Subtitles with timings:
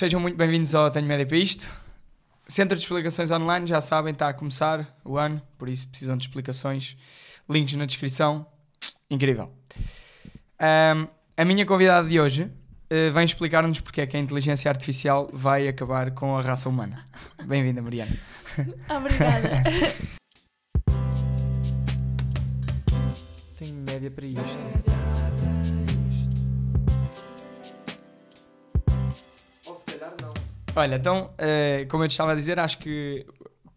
[0.00, 1.70] sejam muito bem-vindos ao Tenho Média para Isto.
[2.48, 6.24] Centro de Explicações Online, já sabem, está a começar o ano, por isso precisam de
[6.24, 6.96] explicações.
[7.46, 8.46] Links na descrição.
[9.10, 9.52] Incrível.
[10.58, 15.28] Um, a minha convidada de hoje uh, vem explicar-nos porque é que a inteligência artificial
[15.34, 17.04] vai acabar com a raça humana.
[17.44, 18.16] Bem-vinda, Mariana.
[18.88, 19.50] Obrigada.
[23.58, 24.99] Tenho média para isto.
[30.74, 33.26] Olha, então, uh, como eu te estava a dizer, acho que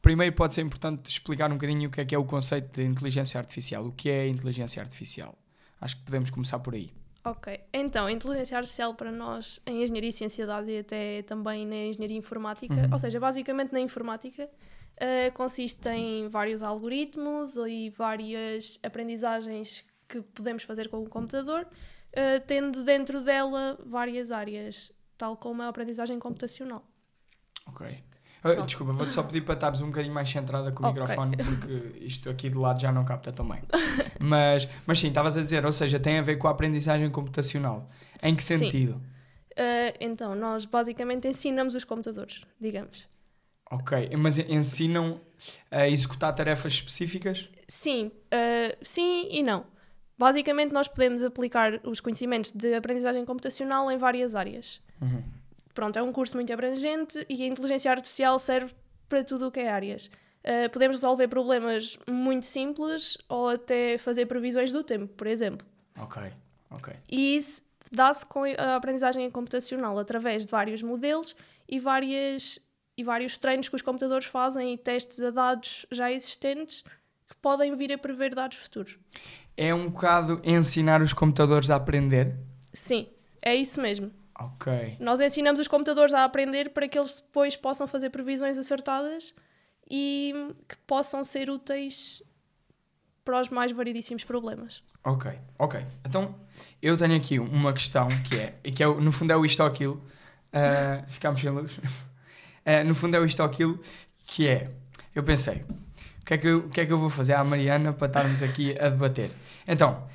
[0.02, 2.86] primeiro pode ser importante explicar um bocadinho o que é que é o conceito de
[2.86, 3.86] inteligência artificial.
[3.86, 5.36] O que é inteligência artificial?
[5.82, 6.92] Acho que podemos começar por aí.
[7.26, 11.22] Ok, então, a inteligência artificial para nós em engenharia e ciência de dados e até
[11.22, 12.90] também na engenharia informática, Uhum.
[12.92, 14.50] ou seja, basicamente na informática,
[14.98, 21.66] eh, consiste em vários algoritmos e várias aprendizagens que podemos fazer com o computador,
[22.12, 24.92] eh, tendo dentro dela várias áreas,
[25.24, 26.84] tal como a aprendizagem computacional.
[27.66, 27.88] Ok.
[28.44, 31.02] Uh, desculpa, vou-te só pedir para estares um bocadinho mais centrada com o Ok.
[31.02, 33.62] microfone, porque isto aqui de lado já não capta tão bem.
[34.20, 37.88] Mas, mas sim, estavas a dizer, ou seja, tem a ver com a aprendizagem computacional.
[38.22, 38.58] Em que Sim.
[38.58, 39.02] sentido?
[39.56, 43.08] Eh, então, nós basicamente ensinamos os computadores, digamos.
[43.72, 45.22] Ok, mas ensinam
[45.72, 47.50] a executar tarefas específicas?
[47.68, 49.66] Sim, uh, sim e não.
[50.24, 54.82] Basicamente, nós podemos aplicar os conhecimentos de aprendizagem computacional em várias áreas.
[55.02, 55.22] Uhum.
[55.74, 58.74] Pronto, é um curso muito abrangente e a inteligência artificial serve
[59.10, 60.10] para tudo o que é áreas.
[60.46, 65.68] Uh, podemos resolver problemas muito simples ou até fazer previsões do tempo, por exemplo.
[66.00, 66.22] Ok,
[66.72, 66.94] ok.
[67.12, 71.36] E isso dá-se com a aprendizagem computacional através de vários modelos
[71.68, 72.62] e, várias,
[72.98, 76.82] e vários treinos que os computadores fazem e testes a dados já existentes
[77.28, 78.98] que podem vir a prever dados futuros.
[79.56, 82.36] É um bocado ensinar os computadores a aprender?
[82.74, 83.08] Sim,
[83.42, 84.12] é isso mesmo.
[84.40, 84.98] Ok.
[85.00, 89.34] Nós ensinamos os computadores a aprender para que eles depois possam fazer previsões acertadas
[89.90, 90.34] e
[90.68, 92.24] que possam ser úteis
[93.24, 94.84] para os mais variedíssimos problemas.
[95.04, 95.86] Ok, ok.
[96.06, 96.36] Então,
[96.82, 99.62] eu tenho aqui uma questão que é, e que é, no fundo é o isto
[99.62, 101.78] ou aquilo, uh, ficámos sem luz,
[102.66, 103.80] Uh, no fundo é o isto ou aquilo,
[104.26, 104.72] que é,
[105.14, 105.66] eu pensei,
[106.24, 108.08] o que, é que eu, o que é que eu vou fazer à Mariana para
[108.08, 109.30] estarmos aqui a debater?
[109.68, 110.06] Então,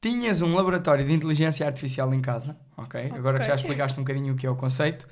[0.00, 3.12] tinhas um laboratório de inteligência artificial em casa, ok?
[3.14, 5.06] Agora que já explicaste um bocadinho o que é o conceito,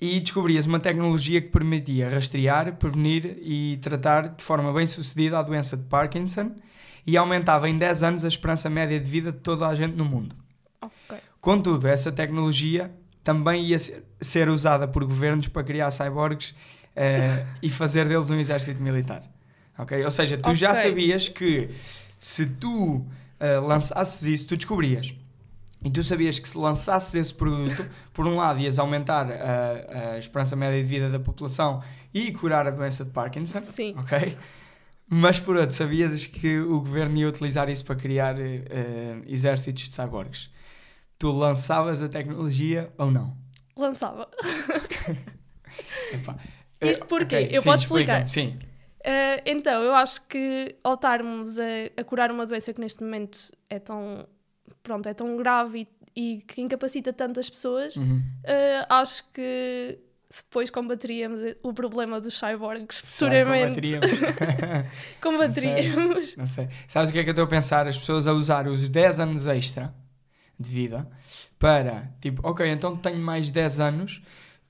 [0.00, 5.42] e descobrias uma tecnologia que permitia rastrear, prevenir e tratar de forma bem sucedida a
[5.42, 6.52] doença de Parkinson
[7.06, 10.06] e aumentava em 10 anos a esperança média de vida de toda a gente no
[10.06, 10.34] mundo.
[10.80, 11.18] Ok.
[11.38, 12.90] Contudo, essa tecnologia
[13.22, 16.54] também ia ser, usada por governos para criar cyborgs
[16.96, 19.22] eh, e fazer deles um exército militar.
[19.78, 20.04] Ok?
[20.04, 20.82] Ou seja, tu já Ok.
[20.82, 21.70] sabias que
[22.18, 23.06] se tu
[23.40, 25.14] eh, lançasses isso, tu descobrias.
[25.84, 30.18] E tu sabias que se lançasses esse produto, por um lado ias aumentar a, a
[30.18, 31.82] esperança média de vida da população
[32.14, 33.58] e curar a doença de Parkinson.
[33.60, 33.94] Sim.
[33.98, 34.36] Ok?
[35.08, 39.88] Mas por outro, sabias que o governo ia utilizar isso para criar eh, eh, exércitos
[39.88, 40.50] de cyborgs.
[41.18, 43.36] Tu lançavas a tecnologia ou não?
[43.76, 44.28] Lançava.
[46.80, 47.36] Isto Eh, porquê?
[47.36, 48.28] ok, Eu sim, posso explicar?
[48.28, 48.58] Sim.
[49.04, 51.64] Uh, então, eu acho que ao estarmos a,
[51.96, 54.26] a curar uma doença que neste momento é tão,
[54.82, 58.18] pronto, é tão grave e, e que incapacita tantas pessoas, Uhum.
[58.44, 59.98] uh, acho que
[60.34, 63.98] depois combateríamos o problema dos cyborgs futuramente.
[64.00, 64.10] combateríamos?
[65.20, 66.36] Combateríamos.
[66.36, 66.68] Não sei.
[66.88, 67.86] Sabes o que é que eu estou a pensar?
[67.86, 69.92] As pessoas a usar os 10 anos extra
[70.58, 71.08] de vida
[71.58, 74.22] para, tipo, ok, então tenho mais 10 anos,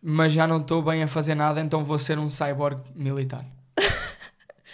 [0.02, 3.44] mas já não estou bem a fazer nada, então vou ser um cyborg militar.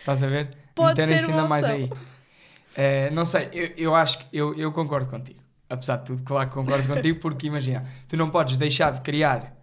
[0.08, 0.48] Estás a ver?
[0.74, 1.91] Pode Meterem-se ser ainda uma mais aí.
[2.74, 5.41] Eh, não sei, eu, eu acho que eu, eu concordo contigo.
[5.69, 9.54] Apesar de tudo, claro que concordo contigo, porque imagina, tu não podes deixar de criar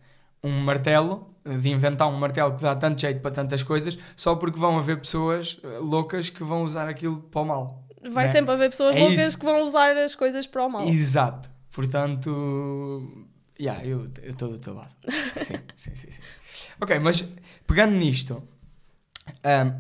[0.44, 4.60] um martelo, de inventar um martelo que dá tanto jeito para tantas coisas, só porque
[4.60, 7.84] vão haver pessoas eh, loucas que vão usar aquilo para o mal.
[8.12, 8.32] Vai Né?
[8.32, 9.40] sempre haver pessoas É loucas isso.
[9.40, 10.88] que vão usar as coisas para o mal.
[10.88, 11.50] Exato.
[11.72, 13.26] Portanto,
[13.60, 14.94] yeah, eu estou do teu lado.
[15.38, 16.22] Sim, sim, sim, sim.
[16.80, 17.28] Ok, mas
[17.66, 18.44] pegando nisto,
[19.44, 19.72] ahm,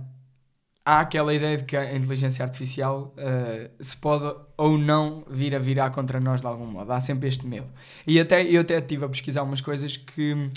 [0.85, 5.59] há aquela ideia de que a inteligência artificial ah, se pode ou não vir a
[5.59, 6.91] virar contra nós de algum modo.
[6.91, 7.67] Há sempre este medo.
[8.05, 10.49] E até, eu até estive a pesquisar umas coisas que,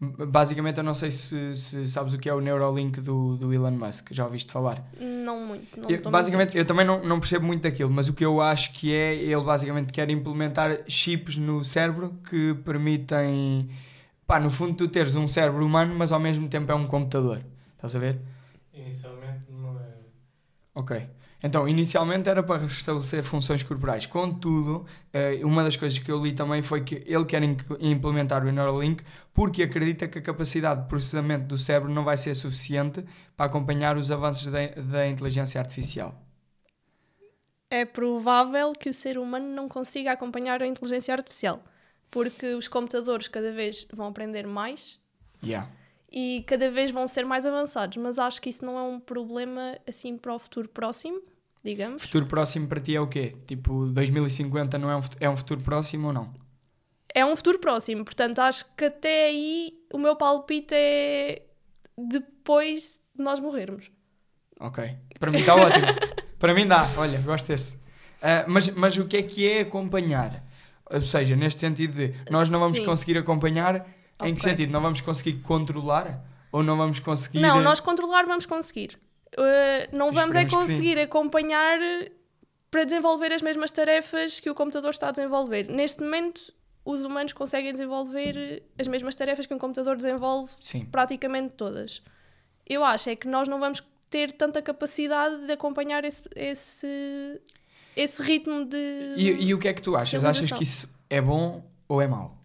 [0.00, 3.72] basicamente, eu não sei se, se sabes o que é o Neuralink do, do Elon
[3.72, 4.08] Musk.
[4.12, 4.82] Já ouviste falar?
[4.98, 5.78] Não muito.
[5.78, 8.72] Não Eu- basicamente, eu também não, não percebo muito daquilo, mas o que eu acho
[8.72, 13.68] que é, ele basicamente quer implementar chips no cérebro que permitem,
[14.26, 17.40] pá, no fundo, tu teres um cérebro humano, mas ao mesmo tempo é um computador.
[17.76, 18.18] Estás a ver?
[18.72, 19.23] Inicialmente.
[20.74, 21.08] Ok.
[21.42, 24.06] Então, inicialmente era para restabelecer funções corporais.
[24.06, 27.42] Contudo, eh, uma das coisas que eu li também foi que ele quer
[27.80, 32.34] implementar o Neuralink porque acredita que a capacidade de processamento do cérebro não vai ser
[32.34, 33.04] suficiente
[33.36, 36.18] para acompanhar os avanços da, da inteligência artificial.
[37.70, 41.62] É provável que o ser humano não consiga acompanhar a inteligência artificial,
[42.10, 45.02] porque os computadores cada vez vão aprender mais
[45.44, 45.68] Yeah.
[46.10, 49.78] E cada vez vão ser mais avançados, mas acho que isso não é um problema
[49.86, 51.20] assim para o futuro próximo,
[51.62, 52.02] digamos.
[52.02, 53.34] Futuro próximo para ti é o quê?
[53.46, 56.32] Tipo, 2050 não é um, é um futuro próximo ou não?
[57.14, 61.42] É um futuro próximo, portanto acho que até aí o meu palpite é
[61.96, 63.90] depois de nós morrermos.
[64.58, 64.96] Ok.
[65.18, 65.86] Para mim está ótimo.
[66.38, 66.86] Para mim dá.
[66.96, 67.78] Olha, gosto desse.
[68.20, 70.42] Ah, mas, mas o que é que é acompanhar?
[70.90, 72.84] Ou seja, neste sentido de nós não vamos Sim.
[72.84, 73.86] conseguir acompanhar,
[74.22, 74.70] em que sentido?
[74.70, 76.22] Não vamos conseguir controlar?
[76.52, 77.40] Ou não vamos conseguir.
[77.40, 78.98] Não, nós controlar vamos conseguir.
[79.36, 81.78] Uh, não vamos é conseguir acompanhar
[82.70, 85.68] para desenvolver as mesmas tarefas que o computador está a desenvolver.
[85.68, 86.52] Neste momento,
[86.84, 90.84] os humanos conseguem desenvolver as mesmas tarefas que um computador desenvolve Sim.
[90.84, 92.02] praticamente todas.
[92.66, 97.40] Eu acho é que nós não vamos ter tanta capacidade de acompanhar esse, esse,
[97.96, 99.14] esse ritmo de.
[99.16, 100.24] E, e o que é que tu achas?
[100.24, 102.43] Achas que isso é bom ou é mau?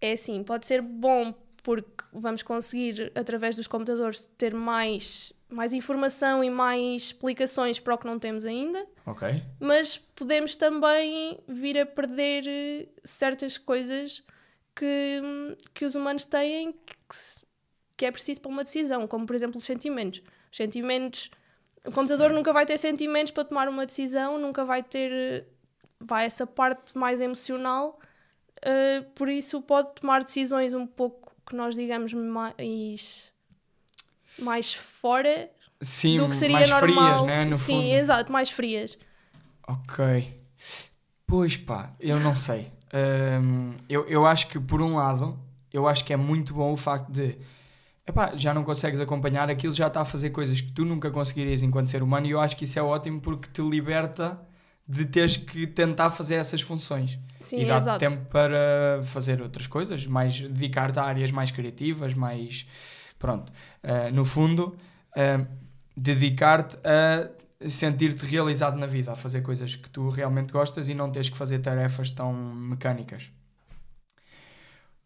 [0.00, 6.42] É assim, pode ser bom porque vamos conseguir, através dos computadores, ter mais, mais informação
[6.42, 9.28] e mais explicações para o que não temos ainda, Ok.
[9.60, 14.24] mas podemos também vir a perder eh, certas coisas
[14.74, 15.20] que,
[15.74, 17.16] que os humanos têm que,
[17.94, 20.22] que é preciso para uma decisão, como por exemplo os sentimentos.
[20.50, 21.30] Os sentimentos.
[21.86, 25.12] O computador nunca vai ter sentimentos para tomar uma decisão, nunca vai ter.
[25.12, 25.44] eh,
[26.02, 28.00] Vai essa parte mais emocional,
[28.62, 33.32] eh, por isso pode tomar decisões um pouco que nós digamos mais.
[34.38, 35.50] mais fora
[35.82, 37.18] Sim, do que seria mais normal.
[37.18, 37.44] frias, né?
[37.44, 37.94] No Sim, fundo.
[37.94, 38.98] exato, mais frias.
[39.66, 40.40] Ok.
[41.26, 42.70] Pois pá, eu não sei.
[42.92, 45.38] Hum, eu, eu acho que, por um lado,
[45.72, 47.38] eu acho que é muito bom o facto de
[48.06, 51.62] epá, já não consegues acompanhar, aquilo já está a fazer coisas que tu nunca conseguirias
[51.62, 54.40] enquanto ser humano e eu acho que isso é ótimo porque te liberta
[54.90, 57.98] de teres que tentar fazer essas funções Sim, e dá-te exato.
[58.00, 62.66] tempo para fazer outras coisas, mais dedicar-te a áreas mais criativas, mais
[63.18, 63.52] pronto,
[63.82, 64.76] Uh, no fundo,
[65.16, 65.46] uh,
[65.96, 67.30] dedicar-te a
[67.66, 71.36] sentir-te realizado na vida, a fazer coisas que tu realmente gostas e não teres que
[71.36, 73.30] fazer tarefas tão mecânicas.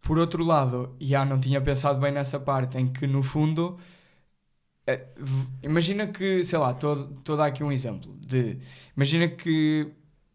[0.00, 3.78] Por outro lado, já não tinha pensado bem nessa parte em que no fundo
[5.62, 8.58] imagina que, sei lá, estou a dar aqui um exemplo de
[8.96, 9.90] imagina que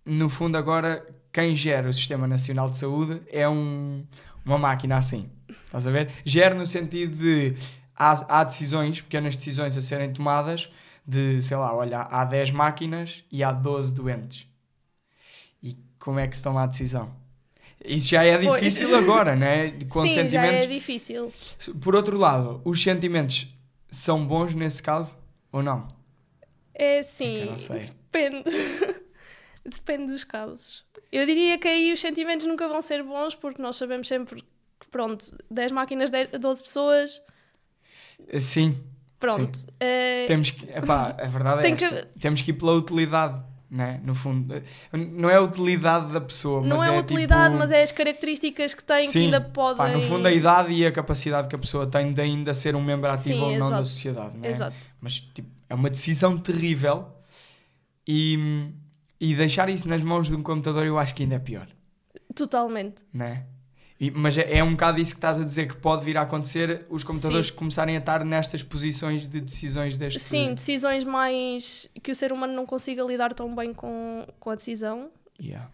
[0.05, 4.03] no fundo agora quem gera o Sistema Nacional de Saúde é um,
[4.43, 5.29] uma máquina assim.
[5.65, 6.09] Estás a ver?
[6.25, 7.55] Gera no sentido de
[7.95, 10.69] há, há decisões, pequenas decisões a serem tomadas
[11.05, 14.47] de, sei lá, olha, há 10 máquinas e há 12 doentes.
[15.61, 17.11] E como é que se toma a decisão?
[17.83, 18.59] Isso já é Pois.
[18.59, 19.71] difícil agora, né?
[19.89, 20.63] Com Sim, já sentimentos.
[20.63, 21.31] é difícil.
[21.81, 23.47] Por outro lado, os sentimentos
[23.91, 25.17] são bons nesse caso
[25.51, 25.87] ou não?
[26.73, 27.79] É sim, não sei.
[28.11, 28.43] depende.
[29.65, 30.85] depende dos casos.
[31.11, 34.41] Eu diria que aí os sentimentos nunca vão ser bons porque nós sabemos sempre
[34.79, 37.21] que, pronto, 10 máquinas, 10, 12 pessoas,
[38.39, 38.77] Sim,
[39.19, 39.59] pronto.
[39.79, 40.69] eh, temos que.
[40.69, 42.19] Epá, a verdade é que-.
[42.19, 43.99] Temos que ir pela utilidade, né?
[44.03, 44.61] No fundo.
[44.91, 47.59] Não é a utilidade da pessoa, não mas é é a utilidade, tipo...
[47.59, 49.77] mas é as características que que Sim, ainda podem.
[49.77, 52.75] Pá, no fundo, a idade e a capacidade que a pessoa tem de ainda ser
[52.75, 53.85] um membro ativo Sim, ou não da exato.
[53.85, 54.49] sociedade, né?
[54.49, 54.75] Exato.
[54.99, 57.07] Mas tipo, é uma decisão terrível
[58.07, 58.71] e,
[59.19, 61.67] e deixar isso nas mãos de um computador eu acho que ainda é pior,
[62.33, 63.05] Totalmente.
[63.13, 63.41] né?
[63.99, 66.21] E, mas é, é um bocado isso que estás a dizer que pode vir a
[66.21, 71.89] acontecer os computadores começarem a estar nestas posições de decisões deste Sim, decisões mais.
[72.01, 75.69] que o ser humano não consiga lidar tão bem com, com a decisão, Yeah.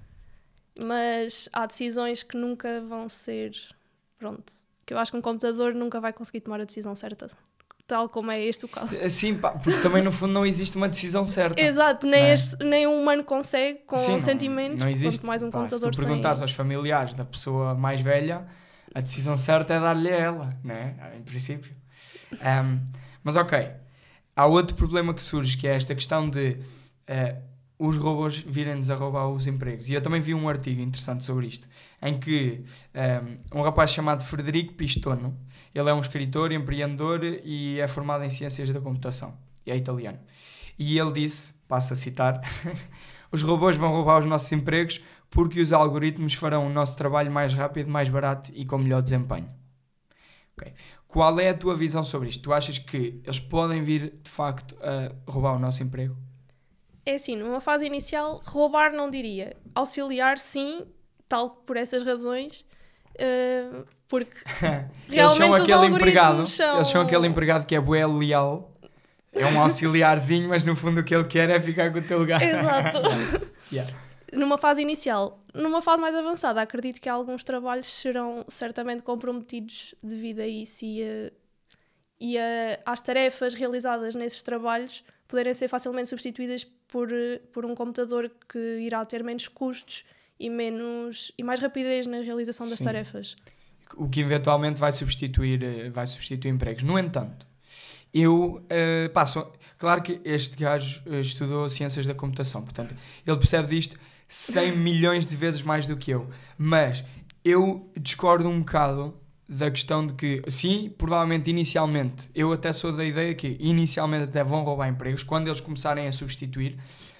[0.83, 3.55] mas há decisões que nunca vão ser.
[4.17, 4.51] Pronto.
[4.85, 7.29] Que eu acho que um computador nunca vai conseguir tomar a decisão certa.
[7.87, 8.97] Tal como é este o caso.
[9.11, 11.61] Sim, pá, porque também no fundo não existe uma decisão certa.
[11.61, 12.63] Exato, nem, Não é?
[12.63, 15.19] nem um humano consegue com Sim, não- sentimentos, Não existe.
[15.19, 16.45] quanto mais um Pá, computador se tu perguntares sem...
[16.45, 18.45] aos familiares da pessoa mais velha,
[18.93, 20.95] a decisão certa é dar-lhe a ela, né?
[21.15, 21.75] Em princípio.
[22.41, 22.79] Ahm,
[23.23, 23.69] mas ok,
[24.35, 26.57] há outro problema que surge que é esta questão de
[27.05, 27.35] eh,
[27.77, 29.89] os robôs virem-nos a roubar os empregos.
[29.89, 31.67] E eu também vi um artigo interessante sobre isto,
[32.01, 32.63] em que
[33.53, 35.37] um, um rapaz chamado Frederico Pistono,
[35.75, 40.19] ele é um escritor, empreendedor e é formado em ciências da computação, e é italiano.
[40.79, 42.41] E ele disse, passo a citar,
[43.31, 47.53] os robôs vão roubar os nossos empregos porque os algoritmos farão o nosso trabalho mais
[47.53, 49.49] rápido, mais barato e com melhor desempenho.
[51.07, 52.43] Qual é a tua visão sobre isto?
[52.43, 56.15] Tu achas que eles podem vir, de facto, a roubar o nosso emprego?
[57.05, 59.55] É assim, numa fase inicial, roubar não diria.
[59.73, 60.85] Auxiliar, sim,
[61.27, 62.65] tal por essas razões.
[63.17, 64.37] eh, porque
[65.09, 66.75] eles são aquele empregado, são...
[66.75, 68.71] eles são aquele empregado que é bué leal,
[69.33, 72.19] é um auxiliarzinho, mas no fundo o que ele quer é ficar com o teu
[72.19, 72.41] lugar.
[72.41, 73.01] Exato.
[73.71, 73.91] Yeah.
[74.31, 75.43] numa fase inicial.
[75.51, 81.03] Numa fase mais avançada, acredito que alguns trabalhos serão certamente comprometidos devido a isso e,
[81.03, 81.31] a,
[82.19, 87.09] e a, às tarefas realizadas nesses trabalhos poderem ser facilmente substituídas por,
[87.51, 90.05] por um computador que irá ter menos custos
[90.39, 92.83] e menos e mais rapidez na realização das Sim.
[92.83, 93.35] tarefas.
[93.95, 96.83] O que eventualmente vai substituir, eh, vai substituir empregos.
[96.83, 97.45] No entanto,
[98.13, 99.45] eu eh, passo.
[99.77, 105.25] Claro que este gajo eh, estudou ciências da computação, portanto, ele percebe disto 100 milhões
[105.25, 106.29] de vezes mais do que eu.
[106.57, 107.03] Mas
[107.43, 109.13] eu discordo um bocado
[109.47, 114.43] da questão de que, sim, provavelmente inicialmente, eu até sou da ideia que inicialmente até
[114.43, 116.77] vão roubar empregos quando eles começarem a substituir,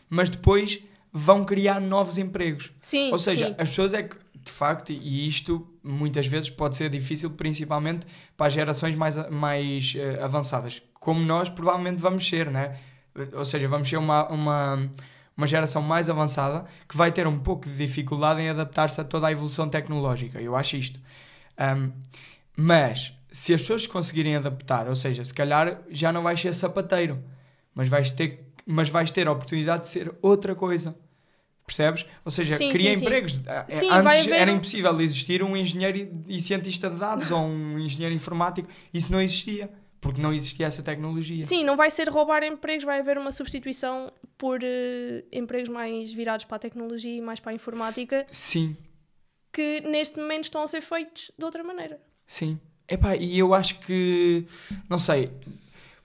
[0.10, 0.82] mas depois
[1.14, 2.72] vão criar novos empregos.
[2.80, 3.56] Sim, Ou seja, sim.
[3.58, 8.06] as pessoas é que, de facto, e isto muitas vezes pode ser difícil, principalmente
[8.38, 12.78] para as gerações mais, mais eh, avançadas, como nós provavelmente vamos ser, né?
[13.34, 14.92] Ou seja, vamos ser uma, uma,
[15.36, 19.28] uma geração mais avançada que vai ter um pouco de dificuldade em adaptar-se a toda
[19.28, 20.40] a evolução tecnológica.
[20.40, 21.00] Eu acho isto.
[21.58, 21.92] Ahm,
[22.56, 27.24] mas, se as pessoas conseguirem adaptar, ou seja, se calhar já não vais ser sapateiro,
[27.74, 30.96] mas vais ter, mas vais ter a oportunidade de ser outra coisa.
[31.66, 32.06] Percebes?
[32.24, 33.06] Ou seja, Sim, cria sim, sim.
[33.06, 33.42] empregos.
[33.48, 37.40] Ah, Sim, vai Antes haver era impossível existir um engenheiro e cientista de dados ou
[37.40, 38.68] um engenheiro informático.
[38.94, 39.70] Isso não existia,
[40.00, 41.44] porque não existia essa tecnologia.
[41.44, 46.46] Sim, não vai ser roubar empregos, vai haver uma substituição por eh, empregos mais virados
[46.46, 48.78] para a tecnologia e mais para a informática, Sim,
[49.52, 52.00] que neste momento estão a ser feitos de outra maneira.
[52.28, 52.60] sim.
[52.88, 54.46] Epá, e eu acho que,
[54.88, 55.32] não sei,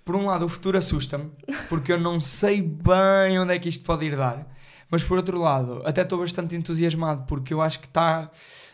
[0.03, 1.31] por um lado o futuro assusta-me,
[1.69, 4.47] porque eu não sei bem onde é que isto pode ir dar.
[4.91, 8.31] Mas por outro lado, até estou bastante entusiasmado, porque eu acho que está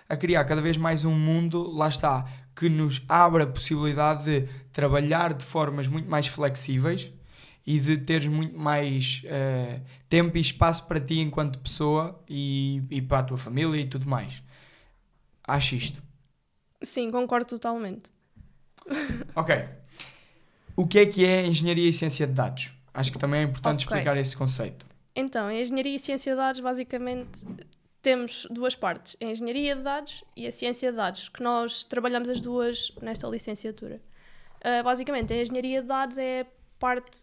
[0.08, 4.48] a criar cada vez mais um mundo, lá está, que nos abre a possibilidade de
[4.72, 7.12] trabalhar de formas muito mais flexíveis
[7.66, 13.02] e de teres muito mais eh, tempo e espaço para ti enquanto pessoa e, e
[13.02, 14.42] para a tua família e tudo mais.
[15.46, 16.02] Acho isto.
[16.82, 18.10] Sim, concordo totalmente.
[19.34, 19.64] Ok.
[20.76, 22.72] O que é que é engenharia e ciência de dados?
[22.94, 23.96] Acho que também é importante Ok.
[23.96, 24.86] explicar esse conceito.
[25.18, 27.46] Então, em engenharia e ciência de dados, basicamente,
[28.02, 32.28] temos duas partes: a engenharia de dados e a ciência de dados, que nós trabalhamos
[32.28, 34.00] as duas nesta licenciatura.
[34.62, 36.46] Ah, basicamente, a engenharia de dados é a
[36.78, 37.22] parte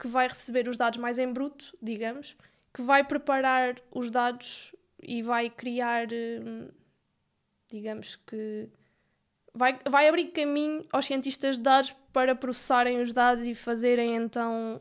[0.00, 2.36] que vai receber os dados mais em bruto, digamos,
[2.74, 6.68] que vai preparar os dados e vai criar, hum,
[7.70, 8.68] digamos que.
[9.54, 14.80] Vai, vai abrir caminho aos cientistas de dados para processarem os dados e fazerem então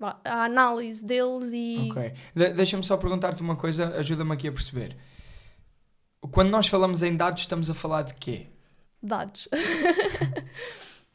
[0.00, 2.12] a análise deles e Ok.
[2.34, 4.96] De- Deixa-me só perguntar-te uma coisa, ajuda-me aqui a perceber.
[6.30, 8.46] Quando nós falamos em dados, estamos a falar de quê?
[9.02, 9.48] dados.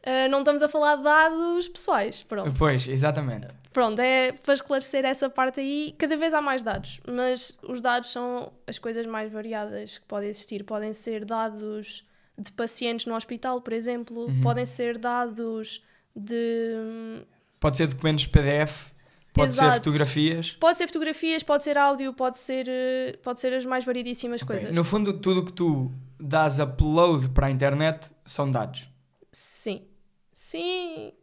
[0.06, 2.54] Ah, não estamos a falar de dados pessoais, pronto.
[2.58, 3.48] Pois, exatamente.
[3.74, 8.12] Pronto, é para esclarecer essa parte aí, cada vez há mais dados, mas os dados
[8.12, 10.64] são as coisas mais variadas que podem existir.
[10.64, 12.06] Podem ser dados
[12.38, 14.42] de pacientes no hospital, por exemplo, Uhum.
[14.42, 15.84] podem ser dados
[16.16, 17.24] de.
[17.62, 18.90] Pode ser documentos PDF,
[19.34, 19.76] pode ser Exato.
[19.78, 20.52] fotografias.
[20.60, 24.56] Pode ser fotografias, pode ser áudio, pode ser, eh, pode ser as mais variedíssimas Ok.
[24.58, 24.76] coisas.
[24.76, 28.90] No fundo, tudo o que tu dás upload para a internet são dados.
[29.32, 29.84] Sim.
[30.32, 31.14] Sim.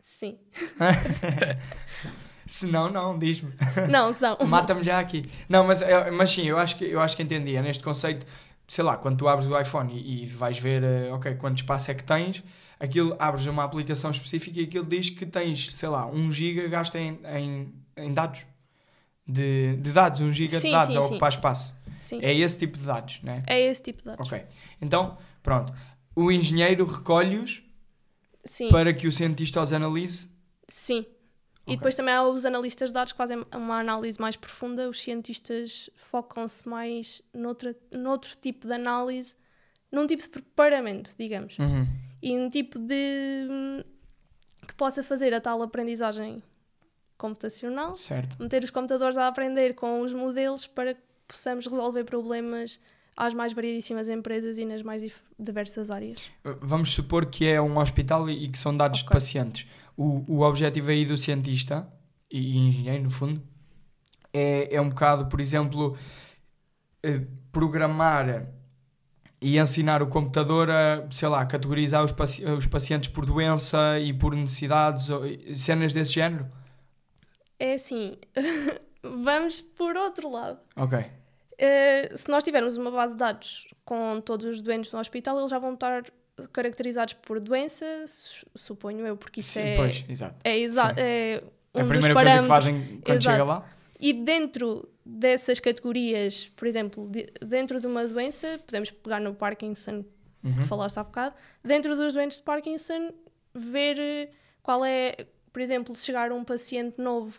[0.00, 0.38] Sim.
[2.46, 3.52] Se não, não, diz-me.
[3.90, 4.36] Não, são.
[4.46, 5.24] Mata-me já aqui.
[5.48, 7.56] Não, mas, é- mas sim, eu acho que, eu acho que entendi.
[7.56, 8.24] É neste conceito,
[8.68, 11.90] sei lá, quando tu abres o iPhone e, e vais ver, eh, ok, quanto espaço
[11.90, 12.42] é que tens,
[12.78, 16.98] aquilo abres uma aplicação específica e aquilo diz que tens, sei lá, 1 giga gasta
[16.98, 18.46] em, em, em dados.
[19.26, 21.08] De, de dados, 1 giga Sim, de dados sim, a sim.
[21.08, 21.74] ocupar espaço.
[22.00, 22.20] Sim.
[22.22, 23.40] É esse tipo de dados, né?
[23.46, 24.26] É esse tipo de dados.
[24.26, 24.44] Ok.
[24.80, 25.72] Então, pronto.
[26.14, 27.62] O engenheiro recolhe-os
[28.70, 30.30] para que o cientista os analise.
[30.68, 31.00] Sim.
[31.00, 31.74] Ok.
[31.74, 34.88] E depois também há os analistas de dados que fazem uma análise mais profunda.
[34.88, 39.34] Os cientistas focam-se mais noutra, noutro tipo de análise,
[39.90, 41.58] num tipo de preparamento, digamos.
[41.58, 41.88] Uhum.
[42.28, 43.84] E um tipo de.
[44.66, 46.42] que possa fazer a tal aprendizagem
[47.16, 48.36] computacional, Certo.
[48.42, 52.80] meter os computadores a aprender com os modelos para que possamos resolver problemas
[53.16, 55.02] às mais variedíssimas empresas e nas mais
[55.38, 56.18] diversas áreas.
[56.60, 59.14] Vamos supor que é um hospital e que são dados de Ok.
[59.14, 59.66] pacientes.
[59.96, 61.88] O, o objetivo aí do cientista
[62.30, 63.42] e, e engenheiro, no fundo,
[64.32, 65.96] é, é um bocado, por exemplo,
[67.02, 68.46] eh, programar
[69.48, 74.12] e ensinar o computador a, sei lá, categorizar os, paci- os pacientes por doença e
[74.12, 75.08] por necessidades,
[75.56, 76.46] cenas desse género?
[77.58, 78.16] É assim,
[79.02, 80.58] vamos por outro lado.
[80.76, 80.98] Ok.
[81.58, 85.50] Eh, se nós tivermos uma base de dados com todos os doentes no hospital, eles
[85.50, 86.04] já vão estar
[86.52, 90.36] caracterizados por doença, su- suponho eu, porque isso Sim, é, pois, exato.
[90.44, 90.94] é, exa- sim.
[90.98, 91.42] é
[91.74, 93.50] um a dos primeira coisa que fazem quando chega Exato.
[93.50, 93.66] lá?
[93.98, 100.04] E dentro dessas categorias, por exemplo, de- dentro de uma doença, podemos pegar no Parkinson,
[100.42, 100.54] Uhum.
[100.58, 103.12] que falaste há bocado, dentro dos doentes de Parkinson,
[103.54, 104.30] ver eh,
[104.62, 107.38] qual é, por exemplo, se chegar um paciente novo,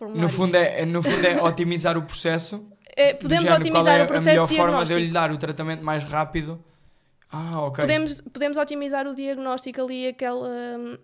[0.00, 0.56] No fundo, isto.
[0.56, 2.66] é, no fundo é otimizar o processo.
[2.94, 5.38] É, podemos género, otimizar é o processo a melhor forma de eu lhe dar o
[5.38, 6.62] tratamento mais rápido.
[7.30, 7.84] Ah, ok.
[7.84, 10.46] Podemos, podemos otimizar o diagnóstico ali, aquela,
[10.78, 10.98] hum,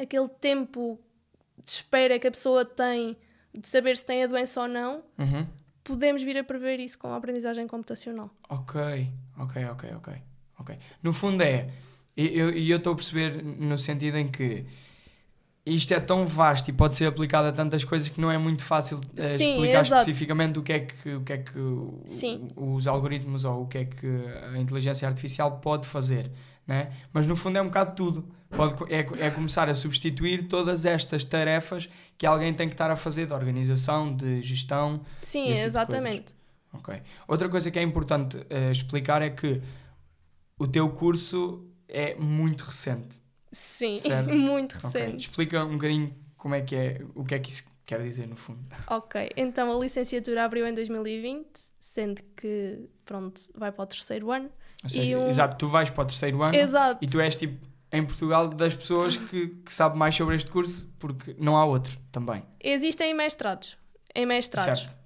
[0.00, 0.98] aquele tempo
[1.64, 3.16] de espera que a pessoa tem
[3.54, 5.02] de saber se tem a doença ou não.
[5.18, 5.46] Uhum.
[5.84, 8.30] Podemos vir a prever isso com a aprendizagem computacional.
[8.48, 8.80] Ok,
[9.38, 10.14] ok, ok, ok.
[10.58, 10.78] ok.
[11.02, 11.70] No fundo é,
[12.16, 14.64] e eu estou a perceber no sentido em que
[15.64, 18.64] isto é tão vasto e pode ser aplicado a tantas coisas que não é muito
[18.64, 20.00] fácil eh, Sim, explicar exato.
[20.02, 22.02] especificamente o que é que, o que, é que o-
[22.56, 24.06] os algoritmos ou o que é que
[24.54, 26.30] a inteligência artificial pode fazer.
[26.66, 26.92] Né?
[27.12, 28.28] Mas no fundo é um bocado tudo.
[28.48, 31.88] Pode, é, é começar a substituir todas estas tarefas
[32.18, 36.34] que alguém tem que estar a fazer de organização, de gestão, Sim, tipo exatamente.
[36.72, 37.00] Ok.
[37.26, 39.60] Outra coisa que é importante eh, explicar é que
[40.58, 43.20] o teu curso é muito recente.
[43.50, 44.32] Sim, Certo.
[44.34, 45.28] muito recente.
[45.28, 48.36] Explica um bocadinho como é que é, o que é que isso quer dizer no
[48.36, 48.60] fundo.
[48.88, 51.46] Ok, então a licenciatura abriu em 2020,
[51.78, 54.50] sendo que, pronto, vai para o terceiro ano.
[54.86, 56.98] Seja, um- exato, tu vais para o terceiro ano Exato.
[57.04, 60.88] e tu és tipo em Portugal das pessoas que, que sabe mais sobre este curso
[60.98, 62.42] porque não há outro também.
[62.60, 63.76] Existem mestrados.
[64.14, 64.80] Em mestrados.
[64.80, 64.96] Certo.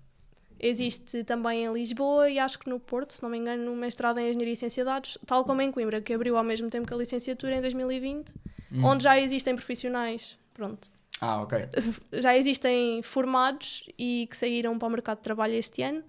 [0.58, 4.18] Existe também em Lisboa e acho que no Porto, se não me engano, no mestrado
[4.18, 6.86] em Engenharia e Ciência de Dados, tal como em Coimbra, que abriu ao mesmo tempo
[6.86, 8.34] que a licenciatura em 2020,
[8.72, 8.84] Hum.
[8.84, 10.88] onde já existem profissionais, pronto,
[11.20, 11.58] Ah, ok.
[12.14, 16.02] já existem formados e que saíram para o mercado de trabalho este ano.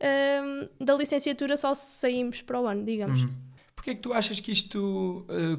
[0.00, 3.22] Ahm, da licenciatura só saímos para o ano, digamos.
[3.24, 3.34] Uhum.
[3.74, 5.58] Porquê é que tu achas que isto eh,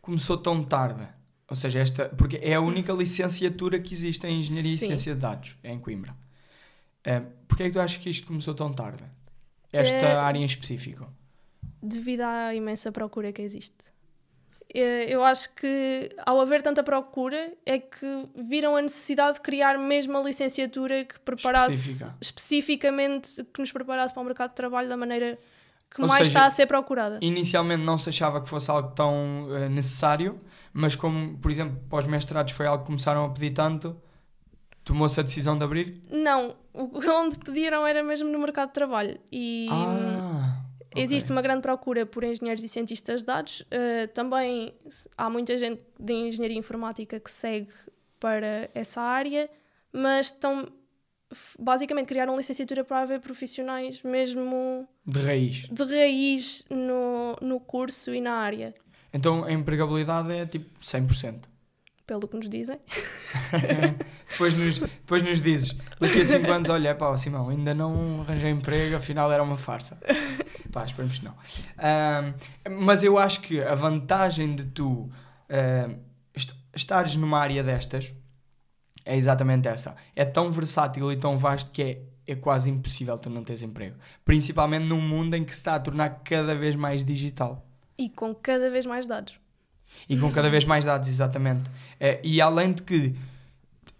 [0.00, 1.06] começou tão tarde?
[1.48, 4.84] Ou seja, esta, porque é a única licenciatura que existe em Engenharia Sim.
[4.84, 6.14] e Ciência de Dados, é em Coimbra.
[7.04, 9.02] Eh, porquê é que tu achas que isto começou tão tarde?
[9.72, 11.12] Esta Eh, área em específico?
[11.82, 13.91] devido à imensa procura que existe.
[14.74, 19.76] Eh, Eu acho que, ao haver tanta procura, é que viram a necessidade de criar
[19.78, 22.16] mesmo a licenciatura que preparasse Específica.
[22.20, 25.38] especificamente, que nos preparasse para o mercado de trabalho da maneira
[25.94, 27.18] que Ou mais seja, está a ser procurada.
[27.20, 30.40] Inicialmente não se achava que fosse algo tão eh, necessário,
[30.72, 33.94] mas como, por exemplo, para os mestrados foi algo que começaram a pedir tanto,
[34.84, 36.00] tomou-se a decisão de abrir?
[36.10, 36.88] Não, o
[37.20, 39.18] onde pediram era mesmo no mercado de trabalho.
[39.30, 40.11] E Ah,
[40.92, 41.02] ok.
[41.02, 43.60] Existe uma grande procura por engenheiros e cientistas de dados.
[43.62, 44.74] Uh, também
[45.16, 47.72] há muita gente de engenharia informática que segue
[48.20, 49.50] para essa área,
[49.92, 50.66] mas estão
[51.58, 55.68] basicamente criaram licenciatura para haver profissionais mesmo De raiz.
[55.68, 58.74] de raiz no, no curso e na área,
[59.12, 61.44] Então a empregabilidade é tipo 100%.
[62.18, 62.78] Pelo que nos dizem.
[64.30, 68.50] depois, nos, depois nos dizes, daqui a 5 anos, olha, pá, Simão, ainda não arranjei
[68.50, 69.98] emprego, afinal era uma farsa.
[70.70, 71.34] Pá, esperemos que não.
[71.78, 72.34] Ahm,
[72.82, 75.10] mas eu acho que a vantagem de tu
[76.34, 78.14] est- estares numa área destas
[79.04, 79.94] é exatamente essa.
[80.14, 83.96] É tão versátil e tão vasto que é, é quase impossível tu não teres emprego.
[84.24, 87.66] Principalmente num mundo em que se está a tornar cada vez mais digital.
[87.98, 89.38] E com cada vez mais dados.
[90.08, 91.70] E com cada vez mais dados, exatamente.
[91.98, 93.14] Eh, e além de que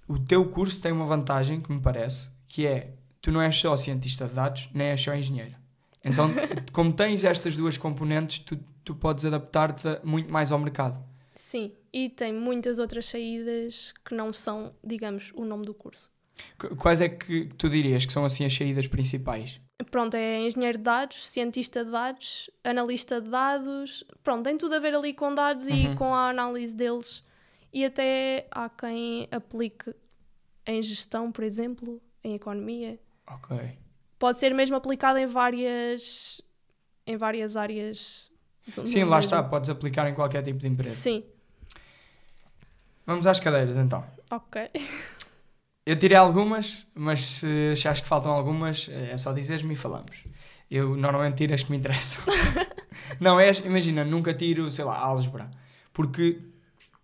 [0.08, 3.76] o teu curso tem uma vantagem que me parece, que é tu não és só
[3.76, 5.54] cientista de dados, nem és só engenheiro.
[6.04, 6.30] Então,
[6.72, 11.02] como tens estas duas componentes, tu, tu podes adaptar-te muito mais ao mercado.
[11.34, 16.10] Sim, e tem muitas outras saídas que não são, digamos, o nome do curso.
[16.58, 19.60] Qu- Quais é que tu dirias que são assim as saídas principais?
[19.90, 24.04] Pronto, é engenheiro de dados, cientista de dados, analista de dados.
[24.22, 25.92] Pronto, tem tudo a ver ali com dados Uhum.
[25.92, 27.24] e com a análise deles.
[27.72, 29.94] E até há quem aplique
[30.66, 32.98] em gestão, por exemplo, em economia.
[33.26, 33.56] Ok.
[34.18, 36.40] Pode ser mesmo aplicado em várias,
[37.06, 38.30] em várias áreas.
[38.86, 40.94] Sim, lá está, podes aplicar em qualquer tipo de empresa.
[40.96, 41.24] Sim,
[43.04, 44.04] Vamos às cadeiras então.
[44.30, 44.68] ok.
[45.84, 50.24] Eu tirei algumas, mas se achares que faltam algumas, é só dizeres-me e falamos.
[50.70, 52.22] Eu normalmente tiro as que me interessam.
[53.20, 55.50] não, é, imagina, nunca tiro, sei lá, álgebra.
[55.92, 56.40] Porque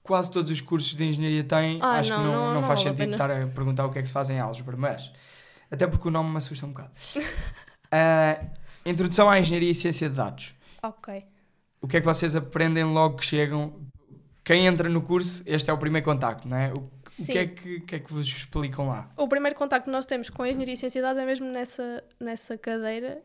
[0.03, 2.81] quase todos os cursos de engenharia têm, Ah, acho não, que não, não- não, faz
[2.81, 5.13] sentido estar a perguntar o que é que se faz em álgebra, mas
[5.71, 6.91] até porque o nome me assusta um bocado.
[7.91, 8.39] Ah,
[8.85, 10.55] introdução à engenharia e ciência de dados.
[10.83, 11.25] Ok.
[11.81, 13.81] O que é que vocês aprendem logo que chegam?
[14.45, 16.71] Quem entra no curso, este é o primeiro contacto, não é?
[16.71, 16.91] O,
[17.23, 19.11] o que, é que, que é que vos explicam lá?
[19.17, 21.47] O primeiro contacto que nós temos com a Engenharia e Ciência de Dados é mesmo
[21.47, 23.23] nessa, nessa cadeira,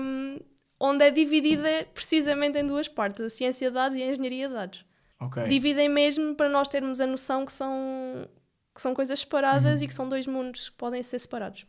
[0.00, 0.38] hum,
[0.80, 4.54] onde é dividida precisamente em duas partes, a Ciência de Dados e a Engenharia de
[4.54, 4.84] Dados.
[5.20, 5.44] Ok.
[5.48, 8.28] Dividem mesmo para nós termos a noção que são,
[8.74, 11.66] que são coisas separadas e que são dois mundos que podem ser separados.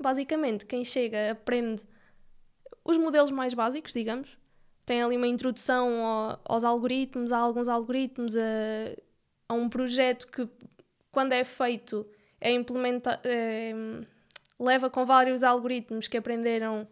[0.00, 1.82] Basicamente, quem chega aprende
[2.84, 4.36] os modelos mais básicos, digamos.
[4.84, 8.40] Tem ali uma introdução ao- aos algoritmos, a alguns algoritmos, a,
[9.52, 10.48] a um projeto que,
[11.10, 12.06] quando é feito,
[12.40, 13.72] é implementa é,
[14.58, 16.86] leva com vários algoritmos que aprenderam,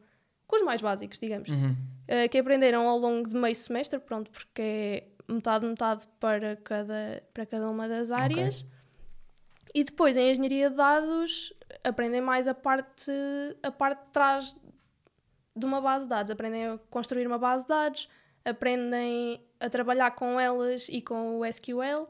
[0.47, 1.75] com os mais básicos, digamos Uhum.
[2.09, 7.23] eh, que aprenderam ao longo de meio semestre, pronto, porque é metade, metade para cada,
[7.33, 8.67] para cada uma das áreas.
[9.75, 11.53] E depois, em engenharia de dados,
[11.85, 13.13] aprendem mais a parte,
[13.63, 14.57] a parte de trás
[15.55, 16.31] de uma base de dados.
[16.33, 18.09] Aprendem a construir uma base de dados,
[18.45, 22.09] aprendem a trabalhar com elas e com o SQL,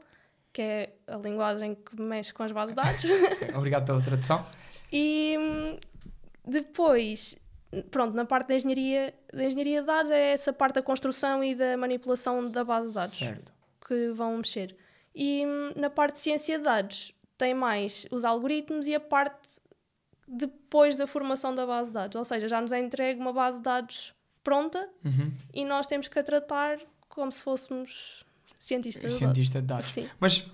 [0.53, 3.05] que é a linguagem que mexe com as bases de dados.
[3.55, 4.45] Obrigado pela tradução.
[4.93, 5.77] E hum,
[6.45, 7.37] depois,
[7.91, 11.55] pronto, na parte da engenharia, da engenharia de dados é essa parte da construção e
[11.55, 13.53] da manipulação da base de dados Certo.
[13.87, 14.75] que vão mexer.
[15.15, 19.61] E hum, na parte de ciência de dados tem mais os algoritmos e a parte
[20.27, 22.15] depois da formação da base de dados.
[22.17, 25.31] Ou seja, já nos é entregue uma base de dados pronta Uhum.
[25.53, 28.25] e nós temos que a tratar como se fôssemos
[28.65, 29.17] cientistas de dados.
[29.17, 29.85] Cientista de dados.
[29.87, 30.09] Sim.
[30.19, 30.47] Mas,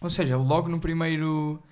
[0.00, 1.62] ou seja, logo no primeiro,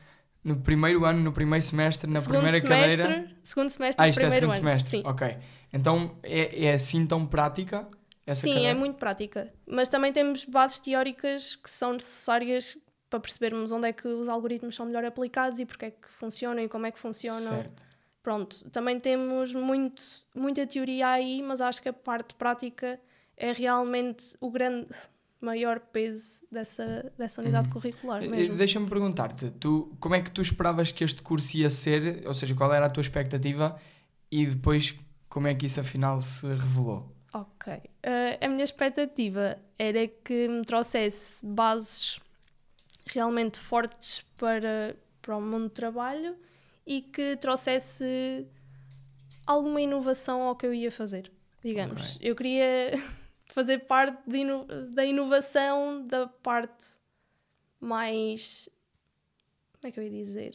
[0.42, 3.37] no primeiro ano, no primeiro semestre, na segundo primeira semestre, cadeira.
[3.42, 4.55] Segundo semestre Ah, isto é segundo ano.
[4.61, 4.90] semestre.
[4.90, 5.03] Sim.
[5.07, 5.37] Ok.
[5.72, 7.88] Então é, é assim tão prática?
[8.27, 8.79] Essa Sim, é cadeira?
[8.79, 9.53] muito prática.
[9.66, 12.77] Mas também temos bases teóricas que são necessárias
[13.09, 16.62] para percebermos onde é que os algoritmos são melhor aplicados e porque é que funcionam
[16.62, 17.40] e como é que funcionam.
[17.57, 17.83] Certo.
[18.22, 20.01] Pronto, também temos muito,
[20.35, 22.98] muita teoria aí, mas acho que a parte prática
[23.37, 24.87] é realmente o grande,
[25.44, 28.57] maior peso dessa, dessa unidade curricular Eh, mesmo.
[28.57, 32.26] Deixa-me perguntar-te, tu, como é que tu esperavas que este curso ia ser?
[32.26, 33.78] Ou seja, qual era a tua expectativa
[34.31, 34.94] e depois
[35.28, 37.11] como é que isso afinal se revelou?
[37.33, 37.81] Ok.
[38.02, 42.20] Eh, a minha expectativa era que me trouxesse bases
[43.07, 46.37] realmente fortes para, para o mundo do trabalho
[46.87, 48.46] e que trouxesse
[49.46, 52.18] alguma inovação ao que eu ia fazer, digamos.
[52.20, 52.92] Eu queria
[53.53, 56.85] fazer parte ino- da inovação da parte
[57.81, 58.69] mais.
[59.81, 60.55] Como é que eu ia dizer?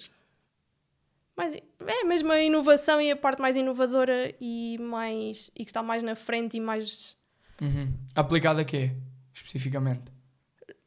[1.36, 5.84] Mais, é mesmo a inovação e a parte mais inovadora e mais e que está
[5.84, 7.16] mais na frente e mais
[7.62, 7.92] Uhum.
[8.16, 8.92] Aplicado a quê,
[9.34, 10.12] especificamente?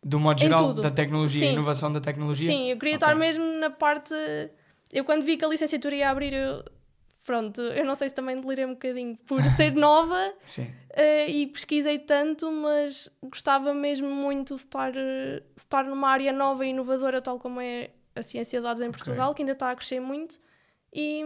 [0.03, 1.53] Do modo geral, da tecnologia, Sim.
[1.53, 2.47] inovação da tecnologia?
[2.47, 3.09] Sim, eu queria Ok.
[3.09, 4.15] estar mesmo na parte.
[4.93, 6.65] Eu quando vi que a licenciatura ia abrir, eu...
[7.31, 10.33] pronto, eu não sei se também delirei um bocadinho por ser nova
[10.95, 16.33] eh, e pesquisei tanto, mas gostava mesmo muito de estar, eh, de estar numa área
[16.33, 19.71] nova e inovadora, tal como é a ciência de dados em Portugal, que ainda está
[19.71, 20.41] a crescer muito.
[20.93, 21.25] E,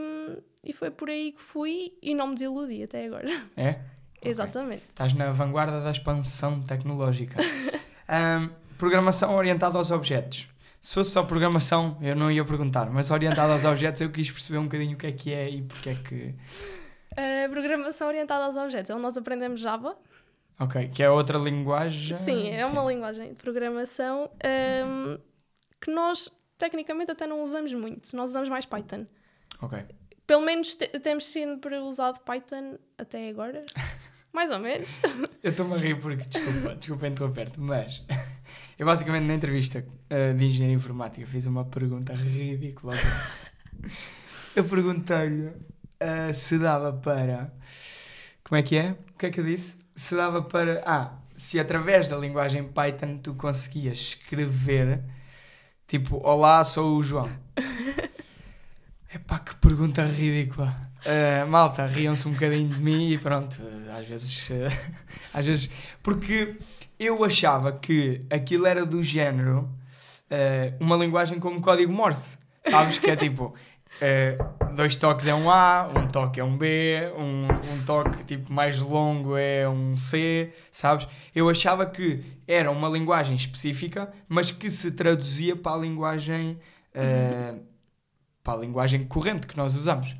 [0.62, 3.30] e foi por aí que fui e não me desiludi até agora.
[3.56, 3.78] É?
[4.22, 4.84] Exatamente.
[4.90, 7.38] Estás na vanguarda da expansão tecnológica.
[8.06, 10.48] Ahm, programação orientada aos objetos.
[10.84, 14.58] Se fosse só programação, eu não ia perguntar, mas orientada aos objetos eu quis perceber
[14.58, 16.34] um bocadinho o que é que é e porque é que.
[17.16, 19.96] A programação orientada aos objetos, é onde nós aprendemos Java.
[20.60, 22.14] Ok, que é outra linguagem.
[22.18, 25.16] Sim, é uma linguagem de programação ahm,
[25.80, 28.14] que nós tecnicamente até não usamos muito.
[28.14, 29.06] Nós usamos mais Python.
[29.62, 29.82] Ok.
[30.26, 33.64] Pelo menos te- temos sempre usado Python até agora.
[34.34, 34.88] Mais ou menos.
[35.42, 38.04] Eu estou-me a rir porque, desculpa, desculpa interromper-te, mas
[38.78, 42.94] eu basicamente na entrevista eh, de engenharia informática fiz uma pergunta ridícula.
[44.56, 45.50] Eu perguntei-lhe
[45.98, 47.52] eh, se dava para.
[48.44, 48.92] Como é que é?
[48.92, 49.76] O que é que eu disse?
[49.96, 50.80] Se dava para.
[50.86, 55.02] Ah, se através da linguagem Python tu conseguias escrever
[55.88, 57.28] tipo, Olá, sou o João.
[59.12, 60.72] Epá, que pergunta ridícula.
[61.04, 63.60] Eh, malta, riam-se um bocadinho de mim e pronto,
[63.98, 64.48] às vezes.
[65.32, 65.70] às vezes.
[66.02, 66.56] Porque
[66.98, 69.68] eu achava que aquilo era do género
[70.30, 72.38] eh, uma linguagem como código Morse.
[72.62, 72.98] Sabes?
[72.98, 73.54] Que é tipo.
[74.00, 74.36] eh,
[74.74, 78.80] dois toques é um A, um toque é um B, um, um toque tipo mais
[78.80, 81.06] longo é um C, sabes?
[81.34, 86.58] Eu achava que era uma linguagem específica, mas que se traduzia para a linguagem
[86.92, 87.56] eh,
[88.42, 90.14] para a linguagem corrente que nós usamos.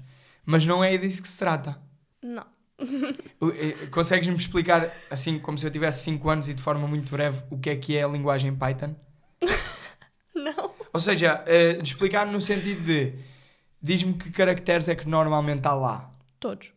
[0.46, 1.78] Mas não é disso que se trata.
[2.22, 2.53] Não.
[2.78, 7.42] Eh, Consegues-me explicar, assim como se eu tivesse 5 anos e de forma muito breve,
[7.50, 8.94] o que é que é a linguagem Python?
[10.34, 10.70] Não.
[10.92, 11.44] Ou seja,
[11.80, 13.14] de explicar no sentido de
[13.82, 16.10] diz-me que caracteres é que normalmente está lá.
[16.40, 16.72] Todos.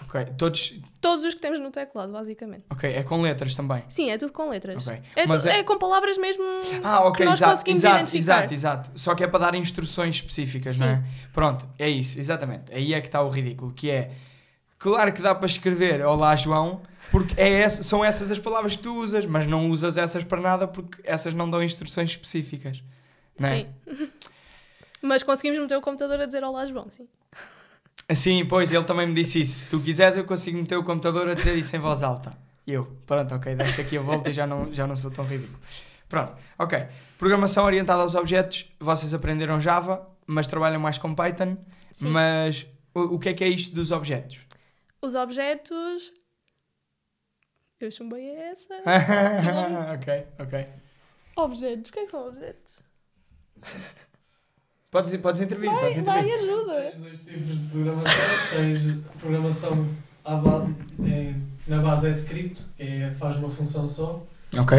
[0.00, 0.74] Ok, todos.
[1.00, 2.64] Todos os que temos no teclado, basicamente.
[2.70, 3.82] Ok, é com letras também.
[3.88, 4.86] Sim, é tudo com letras.
[4.86, 5.00] Ok.
[5.16, 6.44] É, tu- Mas é- é com palavras mesmo
[6.84, 8.44] Ah, ok, que nós exato, conseguimos exato, identificar.
[8.44, 8.90] exato, exato.
[8.94, 11.04] Só que é para dar instruções específicas, não é?
[11.32, 12.72] Pronto, é isso, exatamente.
[12.72, 14.12] Aí é que está o ridículo, que é
[14.78, 18.82] claro que dá para escrever Olá João, porque é essa- são essas as palavras que
[18.82, 22.82] tu usas, mas não usas essas para nada porque essas não dão instruções específicas.
[23.38, 23.66] Não é?
[23.86, 24.08] Sim.
[25.00, 27.06] Mas conseguimos meter o computador a dizer olá, João, sim.
[28.12, 29.60] Sim, pois ele também me disse isso.
[29.60, 32.32] Se tu quiseres, eu consigo meter o computador a dizer isso em voz alta.
[32.66, 35.24] E eu, pronto, ok, deste aqui a volta e já não, já não sou tão
[35.24, 35.56] ridículo.
[36.08, 36.86] Pronto, ok.
[37.16, 41.56] Programação orientada aos objetos, vocês aprenderam Java, mas trabalham mais com Python.
[41.92, 42.08] Sim.
[42.08, 44.40] Mas o, o que é que é isto dos objetos?
[45.00, 46.12] Os objetos.
[47.80, 48.74] Eu chumbei essa.
[49.94, 50.66] ok, ok.
[51.36, 51.90] Objetos.
[51.90, 52.74] O que é que são objetos?
[54.90, 56.50] Podes, podes intervir, Vai, podes vai, intervir.
[56.50, 56.74] ajuda.
[56.82, 58.50] Tens dois tipos de programação.
[58.56, 58.80] Tens
[59.20, 59.86] programação
[60.24, 60.66] à ba-
[61.06, 61.34] é,
[61.66, 64.26] na base é script, que é, faz uma função só.
[64.58, 64.78] Ok.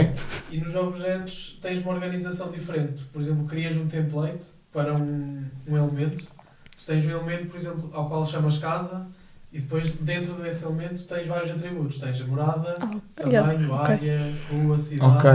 [0.52, 3.04] E nos objetos tens uma organização diferente.
[3.06, 6.26] Por exemplo, crias um template para um, um elemento.
[6.26, 9.08] Tu tens um elemento, por exemplo, ao qual chamas casa.
[9.52, 11.98] E depois, dentro desse elemento, tens vários atributos.
[11.98, 12.74] Tens a morada,
[13.16, 13.94] tamanho, ok.
[13.94, 15.18] área, rua, cidade.
[15.18, 15.30] Ok,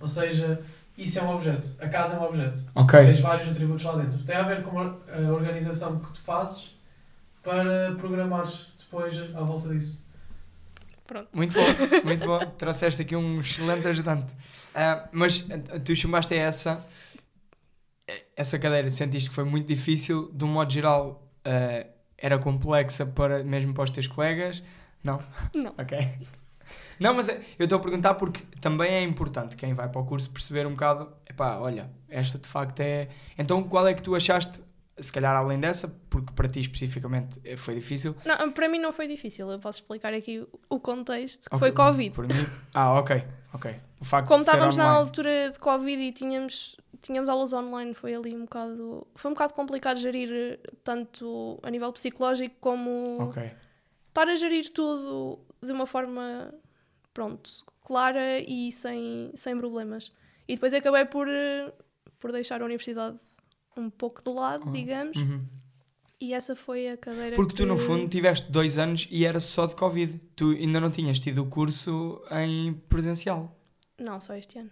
[0.00, 0.60] Ou seja,
[0.98, 1.68] isso é um objeto.
[1.80, 2.60] A casa é um objeto.
[2.74, 3.06] ok.
[3.06, 4.18] Tens vários atributos lá dentro.
[4.22, 6.76] Tem a ver com a a organização que tu fazes
[7.42, 10.02] para programares depois à volta disso.
[11.32, 11.64] Muito bom,
[12.04, 12.38] muito bom.
[12.58, 14.34] Trouxeste aqui um excelente ajudante.
[14.74, 16.84] Ah, mas ah, tu chamaste essa,
[18.36, 21.86] essa cadeira, sentiste que foi muito difícil, de um modo geral, ah,
[22.18, 24.62] era complexa para, mesmo para os teus colegas?
[25.02, 25.18] Não?
[25.54, 25.72] Não.
[25.78, 25.98] Ok.
[26.98, 30.30] Não, mas eu estou a perguntar porque também é importante quem vai para o curso
[30.30, 33.08] perceber um bocado, epá, olha, esta de facto é...
[33.36, 34.60] Então qual é que tu achaste,
[34.98, 39.08] se calhar além dessa, porque para ti especificamente foi difícil, Não, para mim não foi
[39.08, 39.50] difícil.
[39.50, 41.50] Eu posso explicar aqui o contexto.
[41.50, 42.10] que Ok, Foi Covid.
[42.14, 42.46] Por mim.
[42.72, 43.74] Ah, ok, ok.
[44.04, 48.14] O facto Como de estávamos na altura de Covid e tínhamos, tínhamos aulas online, foi
[48.14, 49.06] ali um bocado.
[49.14, 53.50] Foi um bocado complicado gerir eh, tanto a nível psicológico como Ok,
[54.06, 56.52] estar a gerir tudo de uma forma,
[57.14, 57.50] pronto,
[57.82, 60.12] clara e sem, sem problemas.
[60.46, 61.72] E depois acabei por, eh,
[62.20, 63.18] por deixar a universidade
[63.74, 65.42] um pouco de lado, Ah, digamos, uhum.
[66.20, 69.40] e essa foi a cadeira Porque tu que- no fundo tiveste dois anos e era
[69.40, 70.18] só de Covid.
[70.36, 73.50] Tu ainda não tinhas tido o curso em presencial.
[73.98, 74.70] Não, só este ano.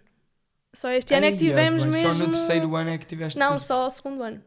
[0.73, 2.13] Só este ano é que tivemos bem, mesmo...
[2.13, 3.67] Só no terceiro ano é que tiveste Não, curso.
[3.67, 4.43] só o segundo ano.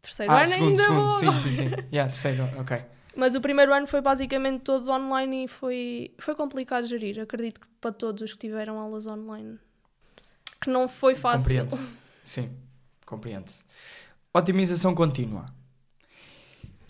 [0.00, 1.38] Terceiro Ah, ano segundo, ainda segundo, vou...
[1.38, 1.70] sim, sim, sim.
[1.92, 2.84] Yeah, terceiro, ok.
[3.16, 7.20] Mas o primeiro ano foi basicamente todo online e foi, foi complicado gerir.
[7.20, 9.58] Acredito que para todos os que tiveram aulas online.
[10.60, 11.64] Que não foi fácil.
[11.64, 11.88] Compreende-se.
[12.24, 12.50] Sim,
[13.04, 13.64] compreende-se.
[14.32, 15.46] Otimização contínua.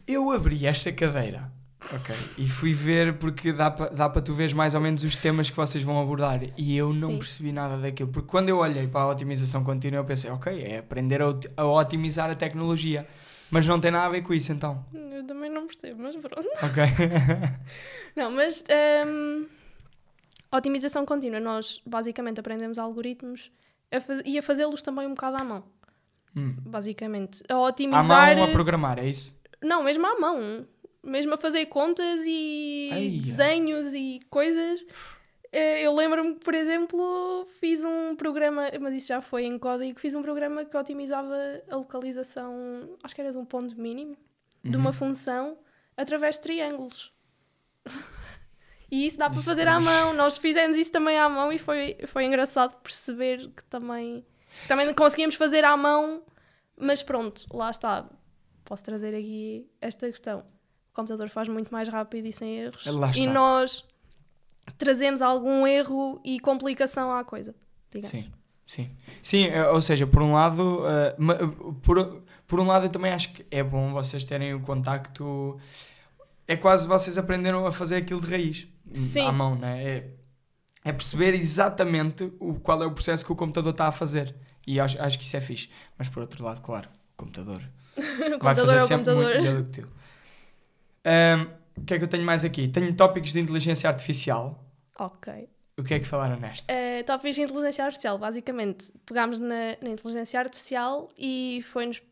[0.07, 1.51] Eu abri esta cadeira,
[1.93, 5.57] ok, e fui ver porque dá para tu veres mais ou menos os temas que
[5.57, 7.19] vocês vão abordar e eu não Sim.
[7.19, 8.11] percebi nada daquilo.
[8.11, 11.65] Porque quando eu olhei para a otimização contínua eu pensei, ok, é aprender a, a
[11.67, 13.07] otimizar a tecnologia.
[13.51, 14.85] Mas não tem nada a ver com isso então.
[14.93, 16.49] Eu também não percebo, mas pronto.
[16.63, 16.83] Ok.
[18.17, 18.65] Não, mas
[19.07, 19.47] hum,
[20.53, 21.39] otimização contínua.
[21.41, 23.53] Nós basicamente aprendemos algoritmos
[23.93, 25.65] a faz- e a fazê-los também um bocado à mão.
[26.37, 26.57] Hum.
[26.65, 27.43] Basicamente.
[27.49, 28.37] A À otimizar.
[28.37, 29.39] mão a programar, é isso?
[29.63, 30.67] Não, mesmo à mão.
[31.05, 34.85] Mesmo a fazer contas e desenhos e coisas.
[35.53, 40.01] Eh, Eu lembro-me que, por exemplo, fiz um programa, mas isso já foi em código,
[40.01, 41.37] fiz um programa que otimizava
[41.71, 44.17] a localização, acho que era de um ponto mínimo,
[44.65, 44.93] de uma Uhum.
[44.97, 45.59] função,
[45.97, 47.13] através de triângulos.
[48.91, 50.15] e isso dá para fazer é à mão.
[50.15, 54.25] Nós fizemos isso também à mão e foi, foi engraçado perceber que também,
[54.67, 56.23] também conseguíamos fazer à mão,
[56.77, 58.09] mas pronto, lá está.
[58.65, 60.45] Posso trazer aqui esta questão.
[60.95, 62.87] O computador faz muito mais rápido e sem erros.
[62.87, 63.85] Lá E nós
[64.79, 67.53] trazemos algum erro e complicação à coisa.
[67.91, 68.11] digamos.
[68.11, 68.31] Sim,
[68.65, 68.91] sim.
[69.21, 70.83] Sim, eh, ou seja, por um lado,
[71.19, 71.37] ma-
[71.83, 75.59] por, por um lado eu também acho que é bom vocês terem o contacto.
[76.47, 78.69] É quase vocês aprenderam a fazer aquilo de raiz.
[78.93, 79.27] Sim.
[79.27, 79.83] À mão, né?
[79.83, 80.11] É,
[80.85, 84.33] é perceber exatamente o, qual é o processo que o computador está a fazer.
[84.65, 85.69] E acho, acho que isso é fixe.
[85.99, 87.61] Mas por outro lado, claro, o computador
[87.99, 89.25] o vai computador fazer é o sempre computador.
[89.25, 89.89] muito melhor do que tu.
[91.05, 92.69] Ahm, o que é que eu tenho mais aqui?
[92.69, 94.65] Tenho tópicos de inteligência artificial.
[94.99, 95.49] Ok.
[95.77, 96.73] O que é que falaram nesta?
[96.73, 98.17] Uh, tópicos de inteligência artificial.
[98.17, 102.03] Basicamente, pegámos na, na inteligência artificial e foi-nos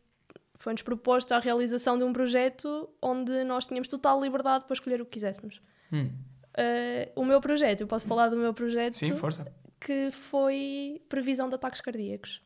[0.55, 5.05] foi-nos proposto a realização de um projeto onde nós tínhamos total liberdade para escolher o
[5.05, 5.61] que quiséssemos.
[5.91, 6.09] Hum,
[6.53, 9.51] Uh, o meu projeto, eu posso falar do meu projeto, sim, força.
[9.79, 12.43] que foi previsão de ataques cardíacos.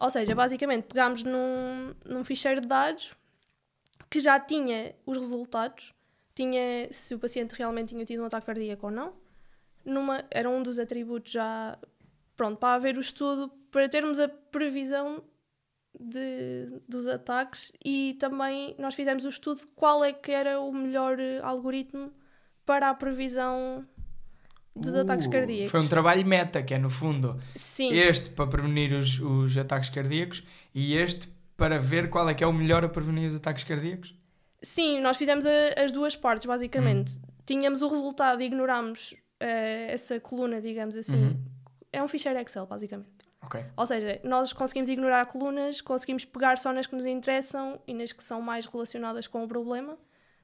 [0.00, 3.14] Ou seja, basicamente pegámos num, num ficheiro de dados
[4.10, 5.94] que já tinha os resultados,
[6.34, 9.12] tinha, se o paciente realmente tinha tido um ataque cardíaco ou não.
[9.84, 11.78] Numa, era um dos atributos já,
[12.36, 15.22] pronto, para haver o estudo, para termos a previsão
[15.98, 20.72] de, dos ataques e também nós fizemos o estudo de qual é que era o
[20.72, 22.12] melhor eh, algoritmo
[22.66, 23.86] para a previsão
[24.74, 25.70] dos ataques Uh, cardíacos.
[25.70, 29.90] Foi um trabalho meta, que é no fundo Sim, este para prevenir os, os ataques
[29.90, 30.42] cardíacos
[30.74, 31.28] e este
[31.60, 34.14] para ver qual é que é o melhor a prevenir os ataques cardíacos.
[34.62, 37.12] sim, nós fizemos a- as duas partes, basicamente.
[37.18, 37.22] Hum.
[37.46, 41.16] Tínhamos o resultado e ignorámos eh, essa coluna, digamos assim.
[41.24, 41.44] Uhum.
[41.92, 43.10] É um ficheiro Excel, basicamente.
[43.42, 43.64] Ok.
[43.76, 48.12] Ou seja, nós conseguimos ignorar colunas, conseguimos pegar só nas que nos interessam e nas
[48.12, 49.96] que são mais relacionadas com o problema.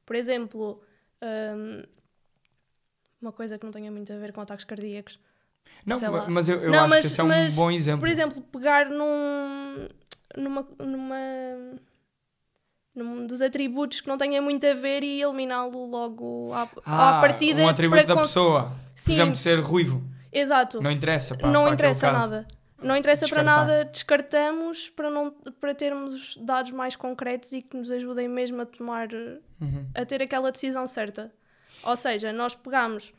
[0.06, 0.80] Por exemplo,
[1.22, 1.82] hum,
[3.20, 5.18] uma coisa que não tenha muito a ver com ataques cardíacos.
[5.84, 5.98] Não,
[6.30, 8.00] mas eu, eu Não, acho mas- que esse é um mas, bom exemplo.
[8.00, 9.88] Por exemplo, pegar num,
[10.36, 11.16] numa, numa,
[12.94, 17.20] num dos atributos que não tenha muito a ver e eliminá-lo logo à, ah, à
[17.20, 17.60] partida.
[17.62, 18.62] um atributo da cons- pessoa.
[18.64, 20.02] Por Sim, exemplo, ser ruivo.
[20.32, 20.80] exato.
[20.80, 22.46] Não interessa para, não para interessa nada.
[22.82, 27.90] Não interessa para nada, descartamos para, não, para termos dados mais concretos e que nos
[27.90, 29.08] ajudem mesmo a tomar,
[29.58, 29.86] Uhum.
[29.94, 31.32] a ter aquela decisão certa.
[31.82, 33.14] Ou seja, nós pegamos,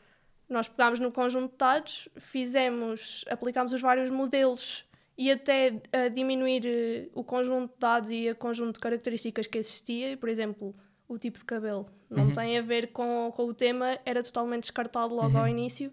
[0.48, 4.84] nós pegamos no conjunto de dados, fizemos, aplicámos os vários modelos
[5.18, 9.58] e até a diminuir eh, o conjunto de dados e o conjunto de características que
[9.58, 10.74] existia, por exemplo,
[11.08, 12.32] o tipo de cabelo não Uhum.
[12.32, 15.40] tem a ver com, com o tema, era totalmente descartado logo Uhum.
[15.40, 15.92] ao início,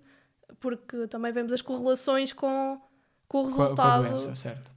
[0.60, 2.80] porque também vemos as correlações com,
[3.28, 4.72] com o a- com a resultado doença, certo.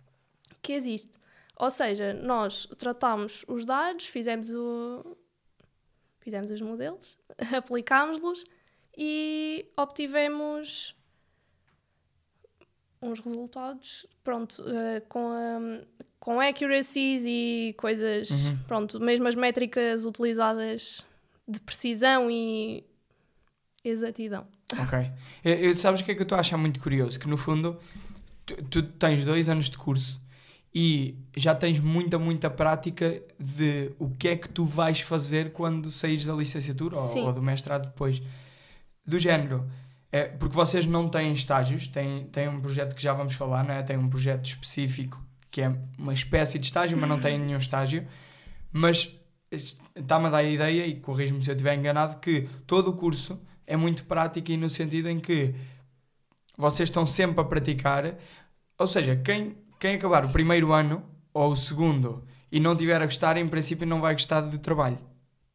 [0.63, 1.19] que existe.
[1.57, 5.17] Ou seja, nós tratámos os dados, fizemos, o...
[6.21, 7.19] fizemos os modelos,
[7.57, 8.45] aplicámos-los
[8.97, 10.95] e obtivemos
[13.01, 15.81] uns resultados, pronto, eh, com,
[16.19, 18.59] com accuracies e coisas, Uhum.
[18.67, 21.05] pronto, mesmo as métricas utilizadas
[21.47, 22.85] de precisão e
[23.85, 24.47] exatidão.
[24.79, 24.99] Ok.
[25.45, 27.19] Eu, eu- sabes o que é que eu estou a achar muito curioso?
[27.19, 27.79] Que no fundo
[28.45, 30.21] tu, tu tens dois anos de curso
[30.75, 35.91] e já tens muita, muita prática de o que é que tu vais fazer quando
[35.91, 38.21] saís da licenciatura ou, ou do mestrado depois.
[39.07, 39.65] Do género.
[40.11, 43.75] É, porque vocês não têm estágios, têm, têm um projeto que já vamos falar, não
[43.75, 43.83] é?
[43.83, 48.07] Tem um projeto específico que é uma espécie de estágio, mas não tem nenhum estágio.
[48.73, 49.15] Mas
[49.51, 53.41] está-me a dar a ideia, e corrijo-me se eu estiver enganado, que todo o curso
[53.67, 55.55] é muito prático e no sentido em que
[56.57, 58.15] vocês estão sempre a praticar.
[58.79, 63.05] Ou seja, quem, quem acabar o primeiro ano ou o segundo e não tiver a
[63.05, 64.99] gostar, em princípio não vai gostar do trabalho.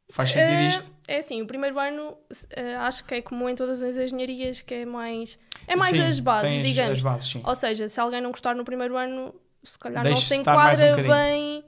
[0.10, 0.92] Faz sentido Eh, isto?
[1.08, 2.18] É assim, o primeiro ano
[2.52, 5.40] eh, acho que é comum em todas as engenharias, que é mais.
[5.68, 6.98] É mais Sim, as bases, digamos.
[6.98, 7.36] As bases.
[7.44, 10.42] Ou seja, se alguém não gostar no primeiro ano, se calhar não Deixe-se se um
[10.42, 11.14] enquadra bocadinho.
[11.14, 11.66] bem.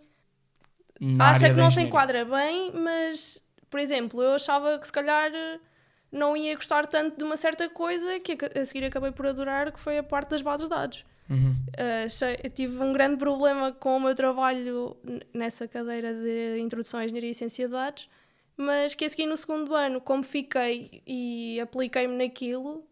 [0.99, 5.29] Na acha que não se enquadra bem, mas, por exemplo, eu achava que se calhar
[5.33, 5.59] eh,
[6.11, 9.79] não ia gostar tanto de uma certa coisa que a seguir acabei por adorar, que
[9.79, 11.05] foi a parte das bases de dados.
[11.29, 11.55] Uhum.
[11.73, 14.95] Uh, tive um grande problema com o meu trabalho
[15.33, 18.07] nessa cadeira de Introdução à Engenharia e Ciência de Dados,
[18.57, 22.85] mas que a seguir no segundo ano, como fiquei e apliquei-me naquilo,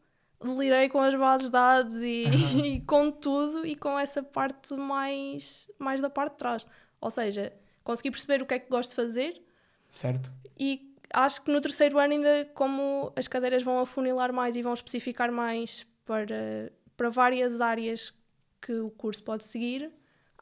[0.43, 2.23] delirei com as bases de dados e,
[2.63, 6.65] e com tudo e com essa parte mais, mais da parte de trás.
[6.99, 9.41] Ou seja, consegui perceber o que é que gosto de fazer
[9.89, 10.31] Certo?
[10.57, 14.73] e acho que no terceiro ano ainda como as cadeiras vão afunilar mais e vão
[14.73, 18.13] especificar mais para, para várias áreas
[18.61, 19.91] que o curso pode seguir,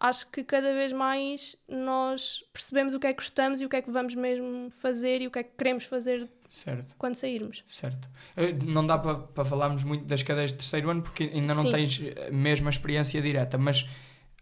[0.04, 3.76] acho que cada vez mais nós percebemos o que é que gostamos e o que
[3.76, 6.96] é que vamos mesmo fazer e o que é que queremos fazer Certo.
[6.98, 7.64] quando sairmos.
[7.68, 8.10] Certo.
[8.36, 11.62] Eh, Não dá para para falarmos muito das cadeias de terceiro ano porque ainda não
[11.62, 11.72] Sim.
[11.72, 13.88] tens eh, mesmo a experiência direta, mas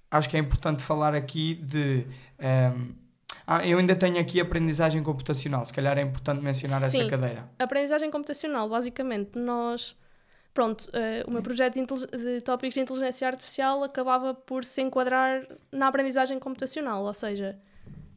[0.10, 2.06] acho que é importante falar aqui de.
[2.40, 2.94] ehm,
[3.46, 7.08] ah, eu ainda tenho aqui aprendizagem computacional, se calhar é importante mencionar essa Sim.
[7.08, 7.50] cadeira.
[7.60, 9.96] A aprendizagem computacional, basicamente, nós.
[10.60, 15.48] Pronto, eh, o meu projeto de, de tópicos de inteligência artificial acabava por se enquadrar
[15.72, 17.58] na aprendizagem computacional, ou seja,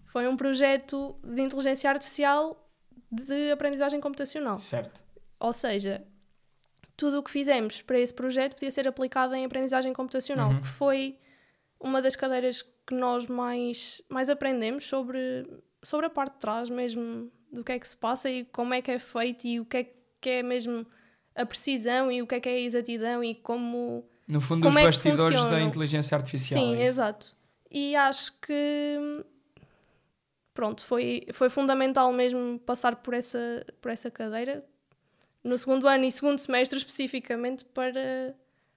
[0.06, 2.68] foi um projeto de inteligência artificial
[3.12, 4.58] de aprendizagem computacional.
[4.58, 5.00] Certo.
[5.38, 6.04] Ou seja,
[6.96, 10.62] tudo o que fizemos para esse projeto podia ser aplicado em aprendizagem computacional, Uhum.
[10.62, 11.20] que foi
[11.78, 15.46] uma das cadeiras que nós mais, mais aprendemos sobre,
[15.80, 18.82] sobre a parte de trás mesmo do que é que se passa e como é
[18.82, 20.84] que é feito e o que é que é mesmo
[21.34, 24.76] a precisão e o que é que é a exatidão e como No fundo, Como
[24.76, 26.62] os é bastidores da inteligência artificial.
[26.62, 27.36] Sim, é exato.
[27.70, 29.24] E acho que
[30.54, 34.64] pronto, foi, foi fundamental mesmo passar por essa, por essa cadeira
[35.42, 38.34] no segundo ano e segundo semestre especificamente para,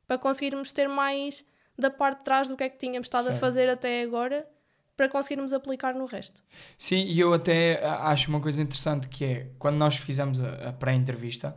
[0.08, 1.46] para conseguirmos ter mais
[1.78, 3.36] da parte de trás do que é que tínhamos estado Certo.
[3.36, 4.48] a fazer até agora
[4.96, 6.42] para conseguirmos aplicar no resto.
[6.78, 10.74] Sim, e eu até acho uma coisa interessante que é quando nós fizemos a, a
[10.74, 11.56] pré-entrevista,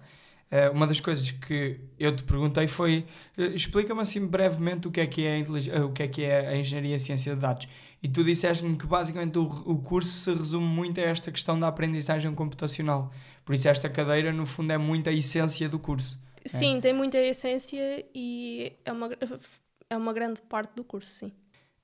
[0.73, 3.05] uma das coisas que eu te perguntei foi
[3.37, 6.23] eh, explica-me assim brevemente o que é que é a, eh, o que é, que
[6.23, 7.69] é a engenharia e ciência de dados.
[8.03, 11.69] E tu disseste-me que basicamente o, o curso se resume muito a esta questão da
[11.69, 13.13] aprendizagem computacional.
[13.45, 16.19] Por isso esta cadeira no fundo é muito a essência do curso.
[16.47, 19.11] Sim, tem muita essência e é uma,
[19.91, 21.33] é uma grande parte do curso, sim.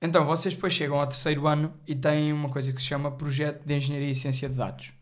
[0.00, 3.64] Então, vocês depois chegam ao terceiro ano e têm uma coisa que se chama Projeto
[3.64, 4.92] de Engenharia e Ciência de Dados.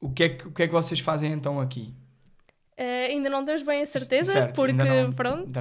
[0.00, 1.94] O que é que, o que, é que vocês fazem então aqui?
[2.76, 5.52] Eh, ainda não temos bem a certeza, Certo, porque não- pronto.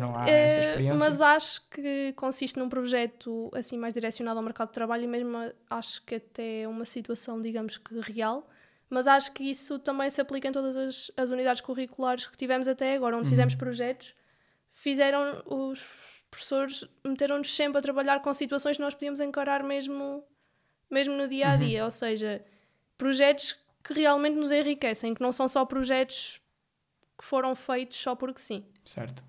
[0.61, 0.97] experiência.
[0.97, 5.37] mas acho que consiste num projeto assim mais direcionado ao mercado de trabalho e mesmo
[5.69, 8.47] acho que até uma situação, digamos que real.
[8.89, 12.67] Mas acho que isso também se aplica em todas as, as unidades curriculares que tivemos
[12.67, 13.29] até agora, onde Uhum.
[13.31, 14.13] fizemos projetos.
[14.71, 15.85] Fizeram os
[16.29, 20.23] professores meteram-nos sempre a trabalhar com situações que nós podíamos encarar mesmo,
[20.89, 21.59] mesmo no dia a Uhum.
[21.59, 22.41] dia, ou seja,
[22.97, 26.39] projetos que realmente nos enriquecem, que não são só projetos
[27.21, 28.65] que foram feitos só porque sim.
[28.83, 29.23] Certo.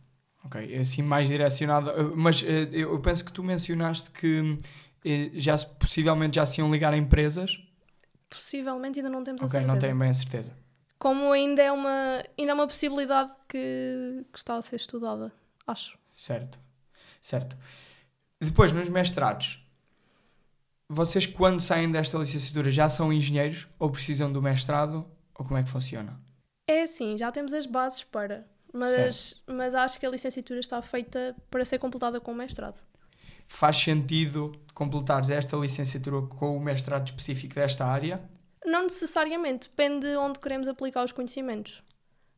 [0.44, 1.90] Ok, assim mais direcionado.
[1.90, 4.56] eh, Mas eh, eu penso que tu mencionaste que
[5.04, 7.62] eh, já possivelmente já se iam ligar a empresas.
[8.30, 9.72] Possivelmente ainda não temos a Ok, certeza.
[9.72, 10.56] não tenho bem a certeza.
[10.98, 15.30] Como ainda é uma, ainda é uma possibilidade que, que está a ser estudada,
[15.66, 15.98] acho.
[16.10, 16.58] Certo.
[17.20, 17.56] Certo.
[18.40, 19.64] Depois, nos mestrados,
[20.88, 25.62] vocês quando saem desta licenciatura já são engenheiros ou precisam do mestrado ou como é
[25.62, 26.18] que funciona?
[26.72, 31.36] É assim, já temos as bases para, mas, mas acho que a licenciatura está feita
[31.50, 32.80] para ser completada com o mestrado.
[33.46, 38.22] Faz sentido completares esta licenciatura com o mestrado específico desta área?
[38.64, 41.82] Não necessariamente, depende de onde queremos aplicar os conhecimentos.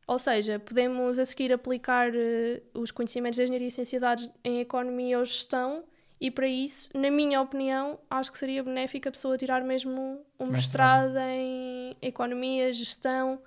[0.05, 4.29] Ou seja, podemos a seguir aplicar eh, os conhecimentos de engenharia e ciência de dados
[4.43, 5.85] em economia ou gestão,
[6.19, 10.47] e para isso, na minha opinião, acho que seria benéfico a pessoa tirar mesmo um
[10.47, 11.05] Mestrado.
[11.05, 13.39] mestrado em economia, gestão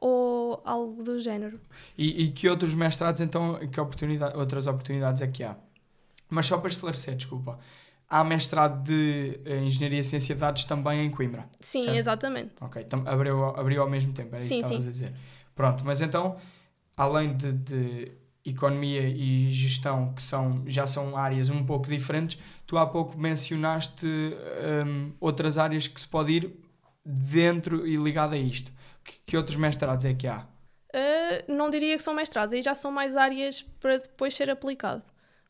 [0.00, 1.60] ou algo do género.
[1.96, 5.56] E, e que outros mestrados, então, que oportunidade, outras oportunidades é que há?
[6.30, 7.58] Mas só para esclarecer, desculpa.
[8.08, 11.48] Há mestrado de eh, Engenharia e Ciência de Dados também em Coimbra.
[11.60, 11.96] Sim, Certo.
[11.96, 12.64] exatamente.
[12.64, 14.88] Ok, tam- abriu, abriu ao mesmo tempo, era isso Sim, que estavas sim.
[14.88, 15.14] a dizer.
[15.54, 16.36] Pronto, mas então,
[16.96, 18.12] além de, de
[18.44, 24.06] economia e gestão, que são, já são áreas um pouco diferentes, tu há pouco mencionaste
[24.06, 26.50] hum, outras áreas que se pode ir
[27.08, 28.70] dentro e ligado a isto.
[29.02, 30.46] Que, que outros mestrados é que há?
[30.94, 35.02] Uh, não diria que são mestrados, aí já são mais áreas para depois ser aplicado.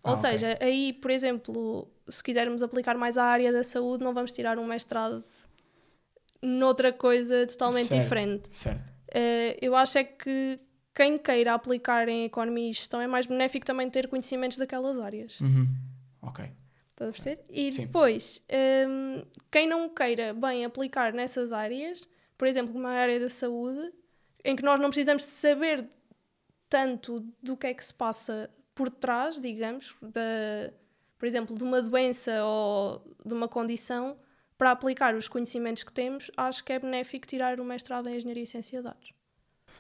[0.03, 0.21] Ah, Ou ok.
[0.31, 4.59] seja, aí, por exemplo, se quisermos aplicar mais à área da saúde, não vamos tirar
[4.59, 5.25] um mestrado
[6.41, 8.03] noutra coisa totalmente Certo.
[8.03, 8.49] diferente.
[8.53, 8.89] Certo.
[9.09, 10.61] Uh, eu acho é que
[10.95, 15.41] quem queira aplicar em economia e gestão é mais benéfico também ter conhecimentos daquelas áreas.
[15.41, 15.69] Uhum.
[16.23, 16.45] Ok.
[16.99, 17.45] Estás a perceber?
[17.49, 17.87] E Sim.
[17.87, 18.45] depois,
[18.89, 23.93] hum, quem não queira bem aplicar nessas áreas, por exemplo, uma área da saúde,
[24.45, 25.89] em que nós não precisamos saber
[26.69, 30.73] tanto do que é que se passa por trás, digamos, da,
[31.19, 34.17] por exemplo, de uma doença ou de uma condição,
[34.57, 38.43] para aplicar os conhecimentos que temos, acho que é benéfico tirar o mestrado em Engenharia
[38.43, 39.13] e Ciência de Dados.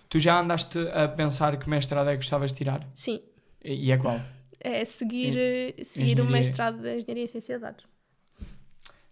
[0.08, 2.88] Tu já andaste a pensar que mestrado é que gostavas de tirar?
[2.94, 3.20] Sim,
[3.62, 4.20] E, e é qual?
[4.61, 7.84] É seguir, eh, seguir o mestrado de Engenharia e Ciência de Dados.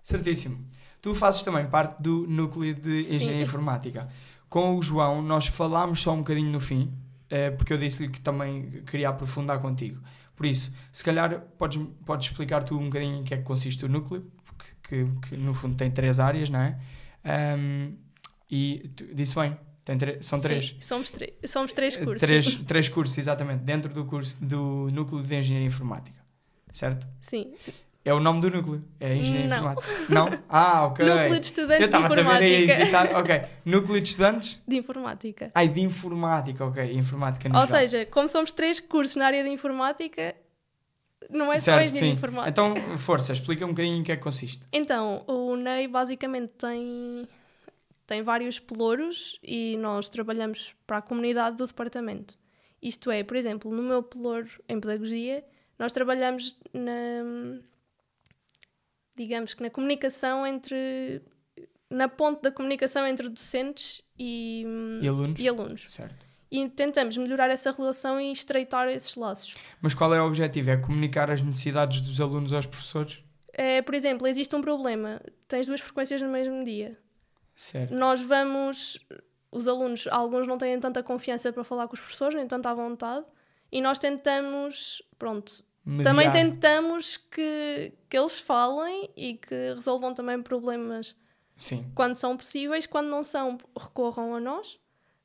[0.02, 0.64] Certíssimo.
[1.00, 3.16] Tu fazes também parte do núcleo de Sim.
[3.16, 4.08] Engenharia Informática.
[4.48, 6.92] Com o João, nós falámos só um bocadinho no fim,
[7.28, 10.00] eh, porque eu disse-lhe que também queria aprofundar contigo.
[10.34, 13.84] Por isso, se calhar podes, podes explicar tu um bocadinho em que é que consiste
[13.84, 16.78] o núcleo, porque que, que no fundo tem três áreas, não é?
[17.24, 17.94] Ahm,
[18.50, 19.56] e tu, disse bem,
[20.20, 20.68] são três.
[20.70, 21.12] Sim, somos,
[21.46, 22.20] somos três Eh, cursos.
[22.26, 26.18] Três, três cursos, exatamente, dentro do curso do núcleo de Engenharia Informática.
[26.72, 27.06] Certo?
[27.20, 27.54] Sim.
[28.04, 28.84] É o nome do núcleo.
[29.00, 29.56] É Engenharia Não.
[29.56, 29.88] Informática.
[30.08, 30.28] Não?
[30.48, 31.04] Ah, ok.
[31.04, 32.82] Núcleo de Eu Estudantes de estava a ver aí a Informática.
[32.82, 33.16] hesitar.
[33.20, 33.42] Ok.
[33.64, 34.62] Núcleo de estudantes?
[34.68, 35.50] De Informática.
[35.54, 36.92] Ai, de informática, ok.
[36.92, 37.80] Informática no Ou geral.
[37.80, 40.36] seja, como somos três cursos na área de Informática,
[41.30, 42.16] não é só certo, Engenharia sim.
[42.16, 42.50] Informática.
[42.50, 44.64] Então, força, explica um bocadinho em que é que consiste.
[44.72, 47.26] Então, o NEI basicamente tem,
[48.06, 52.38] tem vários pelouros e nós trabalhamos para a comunidade do departamento.
[52.80, 55.44] Isto é, por exemplo, no meu pelouro em Pedagogia,
[55.78, 57.60] nós trabalhamos na,
[59.16, 61.22] digamos que na comunicação entre,
[61.90, 64.64] na ponte da comunicação entre docentes e,
[65.02, 65.40] E alunos?
[65.40, 65.86] e alunos.
[65.88, 66.26] Certo.
[66.50, 69.54] E tentamos melhorar essa relação e estreitar esses laços.
[69.80, 70.70] Mas qual é o objetivo?
[70.70, 73.18] É comunicar as necessidades dos alunos aos professores?
[73.52, 75.20] É, por exemplo, existe um problema.
[75.48, 76.96] Tens duas frequências no mesmo dia.
[77.56, 77.94] Certo.
[77.94, 78.98] Nós vamos.
[79.50, 83.24] Os alunos, alguns não têm tanta confiança para falar com os professores, nem tanta vontade,
[83.72, 85.64] e nós tentamos, pronto,
[86.02, 86.32] Também mediar.
[86.32, 91.16] tentamos que, que eles falem e que resolvam também problemas
[91.56, 94.78] Sim, quando são possíveis, quando não são, recorram a nós.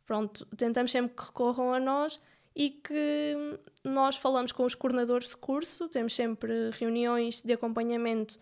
[0.06, 2.20] Pronto, tentamos sempre que recorram a nós
[2.56, 3.36] e que
[3.84, 8.38] nós falamos com os coordenadores de curso, temos sempre reuniões de acompanhamento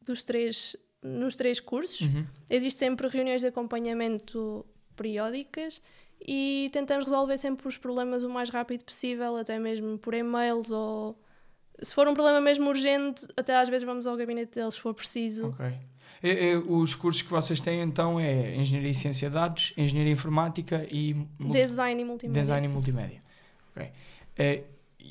[0.00, 0.76] dos três,
[1.06, 2.00] nos três cursos.
[2.02, 2.24] Uhum.
[2.50, 4.64] Existem sempre reuniões de acompanhamento
[4.96, 5.80] periódicas
[6.26, 11.18] e tentamos resolver sempre os problemas o mais rápido possível, até mesmo por e-mails ou
[11.82, 14.94] se for um problema mesmo urgente, até às vezes vamos ao gabinete deles se for
[14.94, 15.48] preciso.
[15.48, 15.66] ok.
[16.22, 20.12] E- e os cursos que vocês têm então é Engenharia e Ciência de Dados, Engenharia
[20.12, 22.40] Informática e multi- Design e multimédia.
[22.42, 23.22] Design e Multimédia.
[23.76, 23.90] Ok.
[24.38, 24.62] Eh,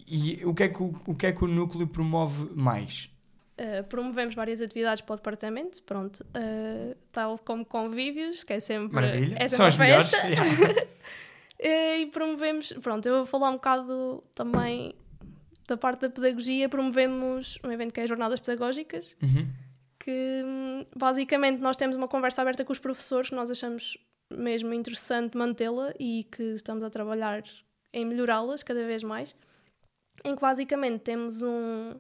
[0.08, 3.12] e o que, é que o, o que é que o núcleo promove mais?
[3.58, 8.94] Uh, promovemos várias atividades para o departamento, pronto, uh, tal como convívios, que é sempre,
[8.94, 9.38] Maravilha.
[9.40, 10.08] é sempre as melhores.
[10.08, 10.28] festa.
[11.62, 11.98] Yeah.
[11.98, 14.94] Uh, e promovemos, pronto, eu vou falar um bocado também
[15.68, 19.48] da parte da pedagogia, promovemos um evento que é as Jornadas Pedagógicas, Uhum.
[19.98, 23.98] que hum, basicamente nós temos uma conversa aberta com os professores que nós achamos
[24.30, 27.42] mesmo interessante mantê-la e que estamos a trabalhar
[27.94, 29.34] em melhorá-las cada vez mais,
[30.26, 31.94] em que basicamente temos um,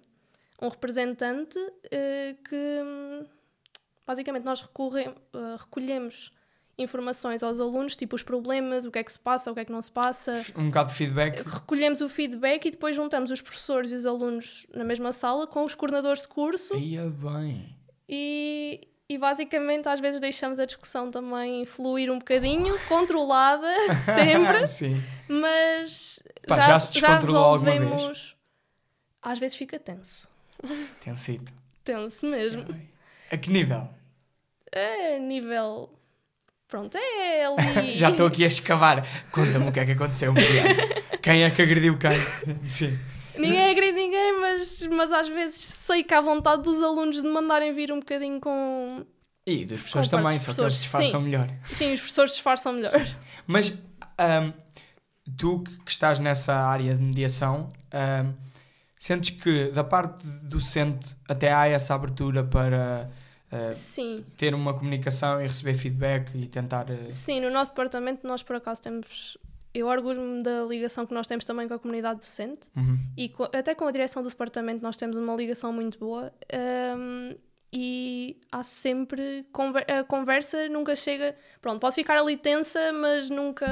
[0.61, 1.59] um representante
[1.91, 3.27] eh, que
[4.05, 6.31] basicamente nós recorre- eh, recolhemos
[6.77, 9.65] informações aos alunos, tipo os problemas, o que é que se passa, o que é
[9.65, 11.37] que não se passa, Um bocado de feedback.
[11.41, 15.63] recolhemos o feedback e depois juntamos os professores e os alunos na mesma sala com
[15.63, 17.73] os coordenadores de curso Ia bem.
[18.09, 25.01] e, e basicamente às vezes deixamos a discussão também fluir um bocadinho, controlada sempre, Sim.
[25.29, 27.81] mas Pá, já, já se já descontrolou alguma vez?
[27.83, 28.35] resolvemos.
[29.21, 30.27] Às vezes fica tenso,
[31.03, 31.51] Tem sido.
[31.83, 32.65] tenso mesmo.
[33.31, 33.87] A que nível?
[34.71, 35.89] É nível.
[36.67, 37.95] Pronto, é ali.
[37.97, 39.07] Já estou aqui a escavar.
[39.31, 40.33] Conta-me o que é que aconteceu.
[41.21, 42.11] Quem é que agrediu quem?
[42.65, 42.97] Sim.
[43.37, 47.73] Ninguém agride ninguém, mas, mas às vezes sei que há vontade dos alunos de mandarem
[47.73, 49.05] vir um bocadinho com.
[49.45, 51.25] E dos professores Com também, só que eles disfarçam sim.
[51.25, 51.49] melhor.
[51.65, 52.93] Sim, os professores disfarçam melhor.
[53.45, 53.77] Mas
[54.17, 54.51] ahm,
[55.37, 58.33] tu que estás nessa área de mediação, ahm,
[59.05, 63.07] sentes que da parte do docente até há essa abertura para
[63.71, 64.25] Sim.
[64.35, 66.87] ter uma comunicação e receber feedback e tentar.
[66.89, 69.37] ah, Sim, no nosso departamento nós por acaso temos.
[69.73, 72.97] Eu orgulho-me da ligação que nós temos também com a comunidade docente uhum.
[73.17, 76.31] e co- até com a direção do departamento nós temos uma ligação muito boa
[76.97, 77.35] hum,
[77.73, 79.45] e há sempre.
[79.51, 81.35] conver- a conversa nunca chega.
[81.61, 83.67] Pronto, pode ficar ali tensa, mas nunca,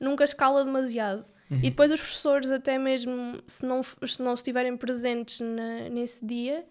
[0.00, 1.24] nunca escala demasiado.
[1.50, 1.58] Uhum.
[1.58, 6.64] E depois os professores, até mesmo se não, se não estiverem presentes na- nesse dia,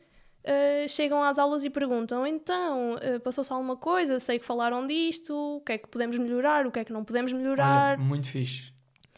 [0.43, 4.19] eh, chegam às aulas e perguntam: então, eh, passou-se alguma coisa?
[4.19, 7.03] Sei que falaram disto, o que é que podemos melhorar, o que é que não
[7.03, 7.97] podemos melhorar?
[7.99, 8.74] Olha, muito fixe.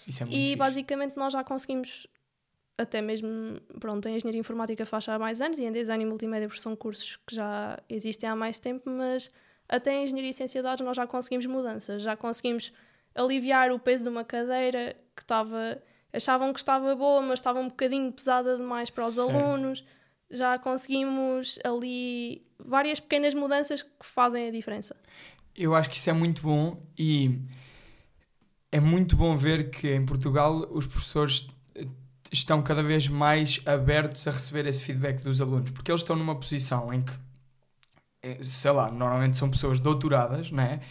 [0.07, 0.55] Isso é muito e fixe.
[0.57, 2.05] basicamente nós já conseguimos,
[2.77, 3.29] até mesmo,
[3.79, 6.75] pronto, em Engenharia Informática faz há mais anos e em Design e Multimédia, porque são
[6.75, 9.31] cursos que já existem há mais tempo, mas
[9.69, 12.71] até em Engenharia e Ciência de Dados nós já conseguimos mudanças, já conseguimos
[13.15, 15.81] aliviar o peso de uma cadeira que estava,
[16.13, 19.29] achavam que estava boa, mas estava um bocadinho pesada demais para os Certo.
[19.29, 19.83] alunos.
[20.29, 24.95] Já conseguimos ali várias pequenas mudanças que fazem a diferença.
[25.55, 27.39] Eu acho que isso é muito bom e
[28.71, 31.47] é muito bom ver que em Portugal os professores
[32.31, 36.35] estão cada vez mais abertos a receber esse feedback dos alunos, porque eles estão numa
[36.35, 37.13] posição em que,
[38.23, 40.81] eh, sei lá, normalmente são pessoas doutoradas, né?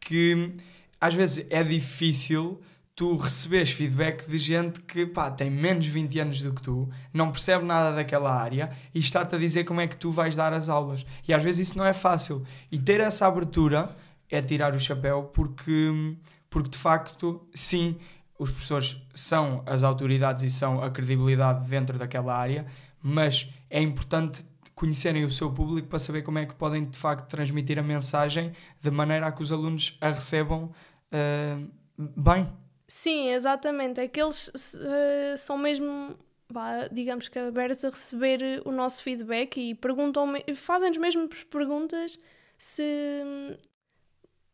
[0.00, 0.54] Que
[1.02, 2.60] às vezes é difícil
[2.94, 7.32] tu receberes feedback de gente que pá, tem menos 20 anos do que tu, não
[7.32, 10.68] percebe nada daquela área e está-te a dizer como é que tu vais dar as
[10.68, 11.04] aulas.
[11.26, 12.44] E às vezes isso não é fácil.
[12.70, 13.96] E ter essa abertura
[14.30, 16.16] é tirar o chapéu porque,
[16.48, 17.96] porque de facto, sim,
[18.38, 22.64] os professores são as autoridades e são a credibilidade dentro daquela área,
[23.02, 24.44] mas é importante
[24.82, 28.52] conhecerem o seu público para saber como é que podem de facto transmitir a mensagem
[28.80, 30.72] de maneira a que os alunos a recebam
[31.12, 31.58] ah,
[31.98, 32.50] bem.
[32.88, 34.00] Sim, exatamente.
[34.00, 36.16] É que eles eh, são mesmo,
[36.48, 42.18] vá, digamos que abertos a receber o nosso feedback e perguntam, fazem-nos mesmo perguntas
[42.58, 43.56] se.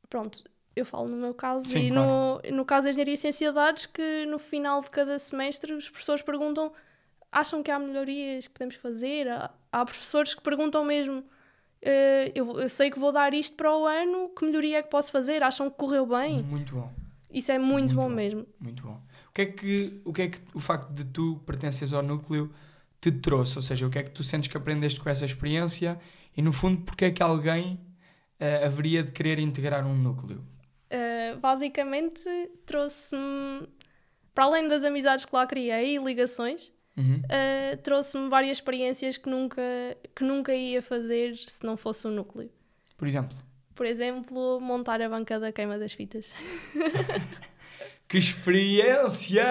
[0.09, 0.43] Pronto,
[0.75, 3.55] eu falo no meu caso Sim, e no, no caso da Engenharia e Ciência de
[3.55, 6.73] Dados, que no final de cada semestre os professores perguntam:
[7.33, 9.29] acham que há melhorias que podemos fazer?
[9.29, 11.25] Há, há professores que perguntam mesmo.
[11.83, 14.91] Eh, eu, eu sei que vou dar isto para o ano, que melhoria é que
[14.91, 15.43] posso fazer?
[15.43, 16.43] Acham que correu bem?
[16.43, 16.93] Muito bom.
[17.31, 18.15] Isso é muito, Muito bom, bom.
[18.15, 18.47] mesmo.
[18.59, 19.01] Muito bom.
[19.29, 22.53] O que é que o, que é que o facto de tu pertences ao núcleo
[23.01, 23.57] te trouxe?
[23.57, 25.99] Ou seja, o que é que tu sentes que aprendeste com essa experiência
[26.37, 27.79] e, no fundo, porque é que alguém
[28.41, 30.45] eh, haveria de querer integrar um núcleo?
[30.91, 32.25] Uh, basicamente
[32.65, 33.69] trouxe-me,
[34.35, 37.21] para além das amizades que lá criei e ligações, Uhum.
[37.25, 39.63] uh, trouxe-me várias experiências que nunca,
[40.15, 42.51] que nunca ia fazer se não fosse o núcleo.
[42.97, 43.37] Por exemplo.
[43.75, 46.27] Por exemplo, montar a banca da queima das fitas.
[48.09, 49.45] Que experiência!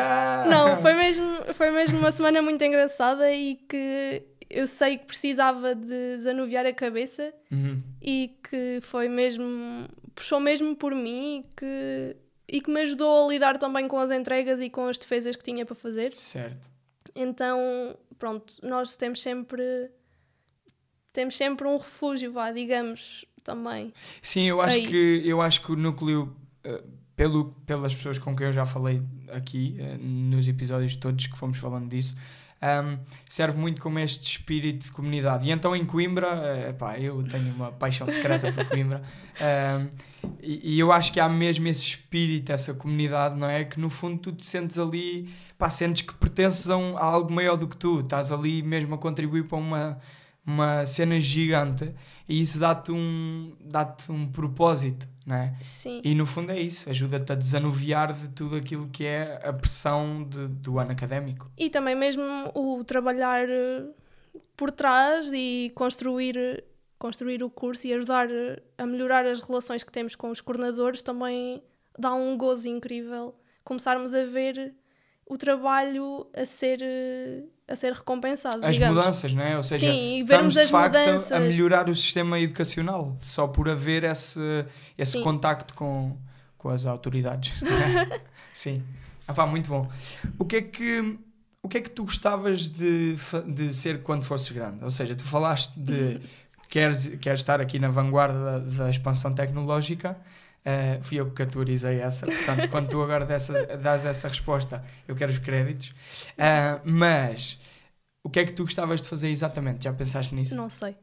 [0.50, 5.76] Não, foi mesmo, foi mesmo uma semana muito engraçada e que eu sei que precisava
[5.76, 7.80] de desanuviar a cabeça Uhum.
[8.02, 9.88] e que foi mesmo.
[10.16, 12.16] puxou mesmo por mim e que,
[12.48, 15.44] e que me ajudou a lidar também com as entregas e com as defesas que
[15.44, 16.12] tinha para fazer.
[16.14, 16.68] Certo.
[17.18, 19.90] Então, pronto, nós temos sempre.
[21.12, 23.92] temos sempre um refúgio, vá, digamos, também.
[24.22, 24.88] Sim, eu acho, Aí.
[24.88, 26.84] que, eu acho que o núcleo, eh,
[27.16, 31.58] pelo, pelas pessoas com quem eu já falei aqui, eh, nos episódios todos que fomos
[31.58, 32.16] falando disso,
[32.62, 32.98] ahm,
[33.30, 35.48] serve muito como este espírito de comunidade.
[35.48, 39.02] E então em Coimbra, eh, eu tenho uma paixão secreta por Coimbra,
[39.42, 39.88] ahm,
[40.42, 43.64] e, e eu acho que há mesmo esse espírito, essa comunidade, não é?
[43.64, 47.32] Que no fundo tu te sentes ali, pá, sentes que pertences a, um- a algo
[47.34, 49.98] maior do que tu, estás ali mesmo a contribuir para uma,
[50.46, 51.94] uma cena gigante
[52.28, 55.54] e isso dá-te um, dá-te um propósito, não é?
[55.62, 56.02] Sim.
[56.04, 60.24] E no fundo é isso, ajuda-te a desanuviar de tudo aquilo que é a pressão
[60.24, 61.52] de- do ano académico.
[61.58, 62.24] E também mesmo
[62.56, 63.84] o trabalhar eh,
[64.56, 66.64] por trás e construir,
[66.98, 71.02] construir o curso e ajudar eh, a melhorar as relações que temos com os coordenadores
[71.02, 71.62] também
[72.00, 73.36] dá um gozo incrível.
[73.66, 74.74] Começarmos a ver
[75.30, 78.64] o trabalho a ser, eh, a ser recompensado.
[78.66, 78.96] As digamos.
[78.98, 79.58] mudanças, não é?
[79.58, 81.32] Ou seja, Sim, e estamos vermos de as facto a- mudanças.
[81.32, 84.40] a melhorar o sistema educacional, só por haver esse,
[84.98, 85.24] esse Sim.
[85.24, 86.16] contacto com,
[86.58, 87.62] com as autoridades.
[87.64, 88.22] é?
[88.54, 88.82] Sim.
[89.28, 89.90] Ah, pá, muito bom.
[90.40, 91.18] O que é que,
[91.62, 93.16] o que, é que tu gostavas de,
[93.48, 94.82] de ser quando fosses grande?
[94.84, 96.20] Ou seja, tu falaste de
[96.64, 100.18] que queres, queres estar aqui na vanguarda da, da expansão tecnológica.
[100.68, 105.16] Uh, fui eu que categorizei essa, portanto, quando tu agora dessa, dás essa resposta, eu
[105.16, 105.92] quero os créditos.
[106.32, 107.58] Uh, mas
[108.22, 109.86] o que é que tu gostavas de fazer exatamente?
[109.86, 110.56] Já pensaste nisso?
[110.56, 110.98] Não sei.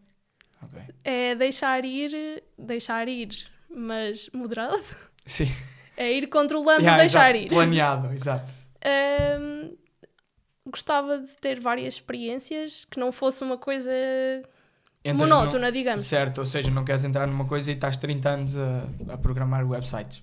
[0.62, 0.83] Ok.
[1.03, 3.31] É deixar ir, deixar ir,
[3.75, 4.85] mas moderado.
[5.25, 5.49] Sim.
[5.97, 7.57] É ir controlando, Yeah, deixar exato, ir.
[7.57, 8.51] Planeado, exato.
[8.85, 9.71] Ahm,
[10.67, 13.91] gostava de ter várias experiências que não fosse uma coisa
[15.12, 16.05] monótona, no- digamos.
[16.05, 19.68] Certo, ou seja, não queres entrar numa coisa e estás 30 anos a, a programar
[19.68, 20.22] websites.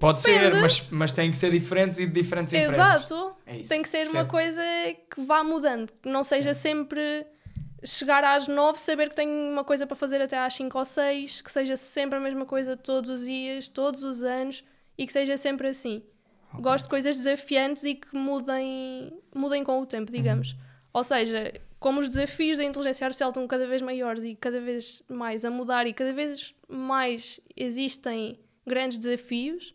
[0.00, 0.60] Pode ser, Depende.
[0.62, 2.74] mas, mas tem que ser diferentes e de diferentes empresas.
[2.76, 3.32] Exato.
[3.44, 3.58] É.
[3.60, 4.62] Tem que ser uma coisa
[5.10, 7.26] que vá mudando, que não seja sempre
[7.84, 11.42] chegar às nove, saber que tenho uma coisa para fazer até às 5 ou 6,
[11.42, 14.62] que seja sempre a mesma coisa todos os dias, todos os anos
[14.96, 16.02] e que seja sempre assim.
[16.52, 16.62] Ok.
[16.62, 20.52] Gosto de coisas desafiantes e que mudem, mudem com o tempo, digamos.
[20.52, 20.58] Uhum.
[20.94, 25.02] Ou seja, como os desafios da inteligência artificial estão cada vez maiores e cada vez
[25.08, 29.74] mais a mudar e cada vez mais existem grandes desafios,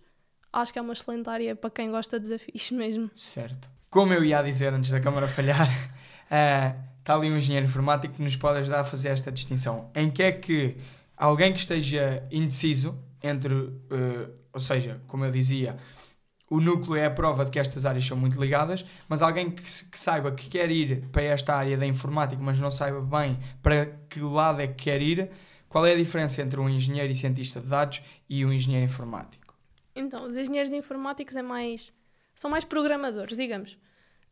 [0.52, 3.10] acho que é uma excelente área para quem gosta de desafios mesmo.
[3.16, 3.70] Certo.
[3.90, 5.70] Como eu ia dizer antes da câmara falhar,
[6.30, 9.90] eh, está ali um engenheiro informático que nos pode ajudar a fazer esta distinção.
[9.96, 10.78] Em que é que
[11.16, 13.54] alguém que esteja indeciso entre,
[13.92, 15.78] eh, ou seja, como eu dizia,
[16.54, 19.64] o núcleo é a prova de que estas áreas são muito ligadas, mas alguém que,
[19.64, 23.88] que saiba que quer ir para esta área da informática, mas não saiba bem para
[24.08, 25.32] que lado é que quer ir,
[25.68, 29.56] qual é a diferença entre um engenheiro e cientista de dados e um engenheiro informático?
[29.96, 31.92] Então, os engenheiros de informáticos é mais,
[32.36, 33.74] são mais programadores, digamos.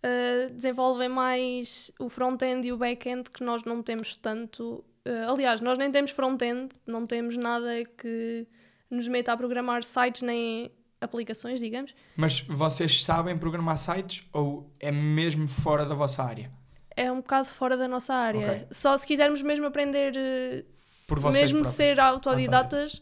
[0.06, 4.86] Uh, desenvolvem mais o front-end e o back-end que nós não temos tanto.
[5.08, 8.46] uh, aliás, nós nem temos front-end, não temos nada que
[8.92, 10.72] nos meta a programar sites nem
[11.02, 11.94] aplicações, digamos.
[12.16, 16.52] Mas vocês sabem programar sites ou é mesmo fora da vossa área?
[16.96, 18.52] É um bocado fora da nossa área.
[18.52, 18.68] Ok.
[18.72, 20.66] Só se quisermos mesmo aprender, uh,
[21.08, 21.76] Por vocês mesmo próprios?
[21.76, 23.02] ser autodidatas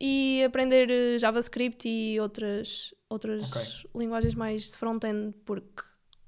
[0.00, 3.90] e aprender uh, JavaScript e outras, outras Ok.
[3.94, 5.82] linguagens mais de front-end, porque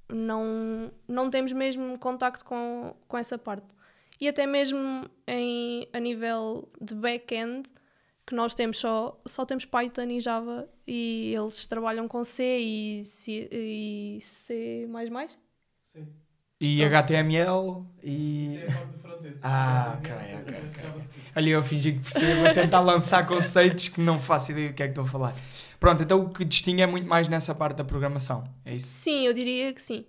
[0.09, 3.67] não, não temos mesmo contacto com, com essa parte.
[4.19, 7.69] E até mesmo em, a nível de back-end,
[8.27, 13.03] que nós temos só, só temos Python e Java e eles trabalham com C e
[13.03, 14.85] C, e C++.
[15.81, 16.07] Sim.
[16.59, 16.95] E Pronto.
[16.95, 18.57] HTML Isso e...
[18.57, 19.37] é a parte do front-end.
[19.41, 20.83] Ah, É, ok, é, ok, é, ok.
[20.83, 21.31] JavaScript.
[21.35, 24.83] Olha, eu fingi que percebo, a tentar lançar conceitos que não faço ideia do que
[24.83, 25.35] é que estou a falar.
[25.79, 28.87] Pronto, então o que distingue é muito mais nessa parte da programação, é isso?
[28.87, 30.03] Sim, eu diria que sim.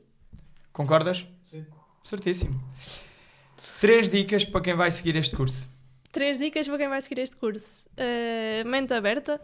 [0.73, 1.29] Concordas?
[1.45, 1.65] Sim.
[2.03, 2.59] Certíssimo.
[3.81, 5.71] Três dicas para quem vai seguir este curso.
[6.19, 7.89] Três dicas para quem vai seguir este curso.
[7.91, 9.41] Uh, mente aberta.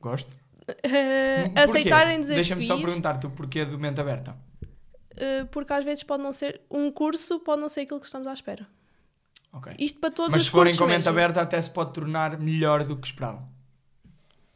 [0.00, 0.30] Gosto.
[0.68, 2.46] Uh, aceitarem desafios.
[2.46, 4.36] Deixa-me só perguntar-te o porquê do mente aberta.
[4.62, 6.60] uh, porque às vezes pode não ser...
[6.70, 8.64] Um curso pode não ser aquilo que estamos à espera.
[9.52, 9.74] Ok.
[9.76, 11.10] Isto para todos Mas os se forem cursos com a mente mesmo.
[11.10, 13.48] aberta até se pode tornar melhor do que esperavam.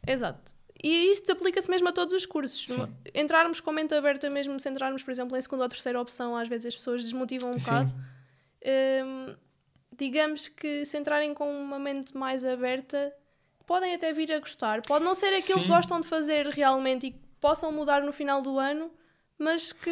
[0.07, 0.53] Exato.
[0.81, 2.65] E isso aplica-se mesmo a todos os cursos.
[2.65, 2.87] Sim.
[3.13, 6.47] Entrarmos com mente aberta, mesmo se entrarmos, por exemplo, em segunda ou terceira opção, às
[6.47, 7.89] vezes as pessoas desmotivam um bocado.
[7.89, 9.35] Sim.
[9.99, 13.13] Digamos que se entrarem com uma mente mais aberta,
[13.65, 14.81] podem até vir a gostar.
[14.83, 15.63] Pode não ser aquilo Sim.
[15.63, 18.89] que gostam de fazer realmente e que possam mudar no final do ano,
[19.37, 19.91] mas que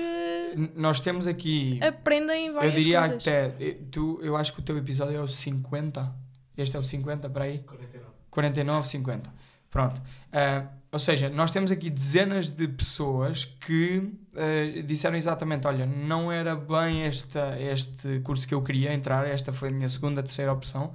[0.75, 1.79] Nós temos aqui.
[1.83, 3.21] aprendem Eu várias diria coisas.
[3.27, 3.45] até.
[3.59, 6.13] eh, Tu, eu acho que o teu episódio é o 50.
[6.57, 7.59] Este é o 50, para aí?
[7.59, 8.05] 49.
[8.31, 9.33] 49, 50.
[9.69, 10.01] Pronto.
[10.31, 16.31] Ah, ou seja, nós temos aqui dezenas de pessoas que ah, disseram exatamente: olha, não
[16.31, 20.51] era bem esta, este curso que eu queria entrar, esta foi a minha segunda, terceira
[20.51, 20.93] opção,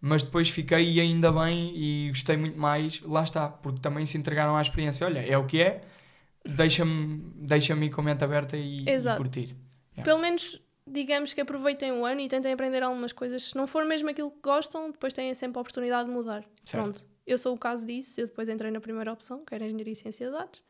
[0.00, 3.00] mas depois fiquei e ainda bem e gostei muito mais.
[3.00, 5.82] Lá está, porque também se entregaram à experiência: olha, é o que é,
[6.44, 9.16] deixa-me deixa ir com a mente aberta e, e Exato.
[9.16, 9.56] curtir.
[9.92, 10.04] Yeah.
[10.04, 13.42] Pelo menos, digamos que aproveitem o ano e tentem aprender algumas coisas.
[13.44, 16.44] Se não for mesmo aquilo que gostam, depois têm sempre a oportunidade de mudar.
[16.62, 16.82] Certo.
[16.82, 17.13] Pronto.
[17.26, 18.20] Eu sou o caso disso.
[18.20, 20.62] Eu depois entrei na primeira opção, que era Engenharia e Ciência de Dados.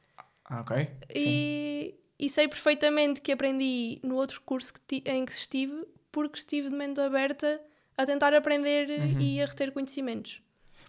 [0.45, 0.89] Ah, ok.
[1.15, 6.69] E, e sei perfeitamente que aprendi no outro curso que em que estive, porque estive
[6.69, 7.61] de mente aberta
[7.97, 9.21] a tentar aprender Uhum.
[9.21, 10.41] e a reter conhecimentos.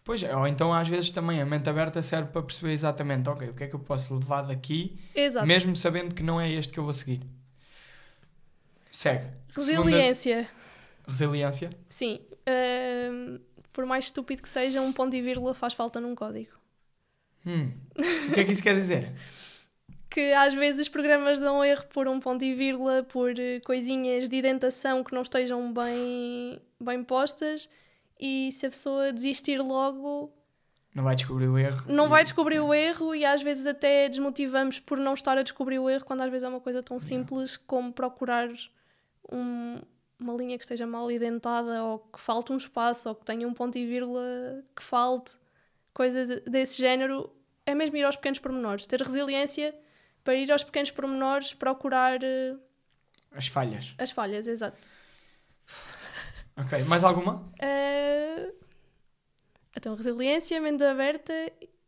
[0.04, 3.50] Pois é, ou então às vezes também a mente aberta serve para perceber exatamente, ok,
[3.50, 5.48] o que é que eu posso levar daqui, Exato.
[5.48, 7.22] mesmo sabendo que não é este que eu vou seguir.
[8.92, 9.26] Segue.
[9.54, 10.50] Segunda- Resiliência.
[11.08, 11.70] resiliência.
[11.90, 12.20] Sim.
[12.46, 13.40] Ahm,
[13.76, 16.54] por mais estúpido que seja, um ponto e vírgula faz falta num código.
[17.46, 17.72] Hum.
[18.30, 19.12] O que é que isso quer dizer?
[20.10, 24.30] que às vezes os programas dão erro por um ponto e vírgula, por eh, coisinhas
[24.30, 27.70] de indentação que não estejam bem, bem postas,
[28.18, 30.32] e se a pessoa desistir logo,
[30.96, 31.84] Não vai descobrir o erro.
[31.92, 35.80] não vai descobrir o erro e às vezes até desmotivamos por não estar a descobrir
[35.80, 38.48] o erro, quando às vezes é uma coisa tão simples como procurar
[39.30, 39.82] um-
[40.20, 43.54] uma linha que esteja mal indentada, ou que falte um espaço, ou que tenha um
[43.54, 45.38] ponto e vírgula que falte,
[45.94, 47.32] coisas desse género.
[47.66, 49.76] É mesmo ir aos pequenos pormenores, ter resiliência
[50.24, 52.56] para ir aos pequenos pormenores, procurar eh,
[53.32, 53.96] As falhas.
[53.98, 54.90] as falhas, exato.
[56.58, 57.52] Ok, mais alguma?
[57.60, 58.52] Eh,
[59.76, 61.34] então, resiliência, mente aberta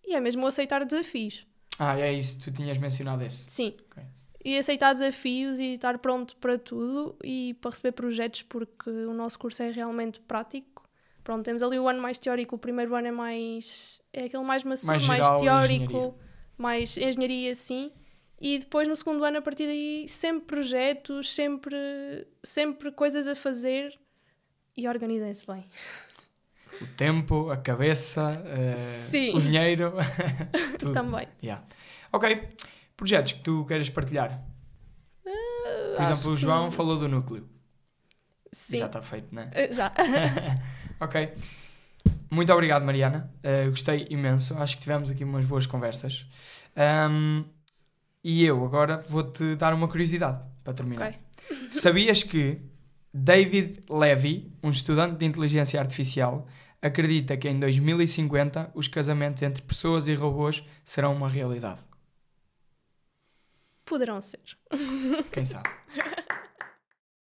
[0.05, 1.45] e é mesmo aceitar desafios.
[1.79, 3.49] Ah, é isso, tu tinhas mencionado esse.
[3.49, 3.77] Sim.
[3.91, 4.03] Ok.
[4.47, 9.37] E aceitar desafios e estar pronto para tudo e para receber projetos, porque o nosso
[9.37, 10.87] curso é realmente prático.
[11.21, 14.01] Pronto, temos ali o ano mais teórico, o primeiro ano é mais.
[14.13, 16.13] é aquele mais maçudo, Mais mais, teórico, engenharia.
[16.57, 17.91] mais engenharia, sim.
[18.39, 21.75] E depois no segundo ano, a partir daí, sempre projetos, sempre,
[22.41, 23.99] sempre coisas a fazer
[24.77, 25.65] e organizem-se bem.
[26.81, 28.31] O tempo, a cabeça,
[28.77, 29.35] Sim.
[29.35, 29.93] o dinheiro.
[30.79, 30.93] tudo.
[30.93, 31.27] Também.
[31.43, 31.65] Yeah.
[32.13, 32.47] Ok,
[32.97, 34.43] projetos que tu queres partilhar?
[35.23, 37.47] Por Acho exemplo, o que- João falou do núcleo.
[38.51, 38.79] Sim.
[38.79, 39.49] Já está feito, não é?
[39.53, 39.91] Eh, Já.
[40.99, 41.31] Ok.
[42.29, 43.31] Muito obrigado, Mariana.
[43.43, 44.57] Uh, gostei imenso.
[44.57, 46.25] Acho que tivemos aqui umas boas conversas.
[47.09, 47.45] Um,
[48.23, 51.09] e eu agora vou-te dar uma curiosidade para terminar.
[51.09, 51.19] Ok.
[51.71, 52.59] Sabias que
[53.13, 56.47] David Levy, um estudante de inteligência artificial,
[56.81, 61.79] acredita que em 2050 os casamentos entre pessoas e robôs serão uma realidade?
[63.87, 64.41] Poderão ser.
[65.31, 65.69] Quem sabe?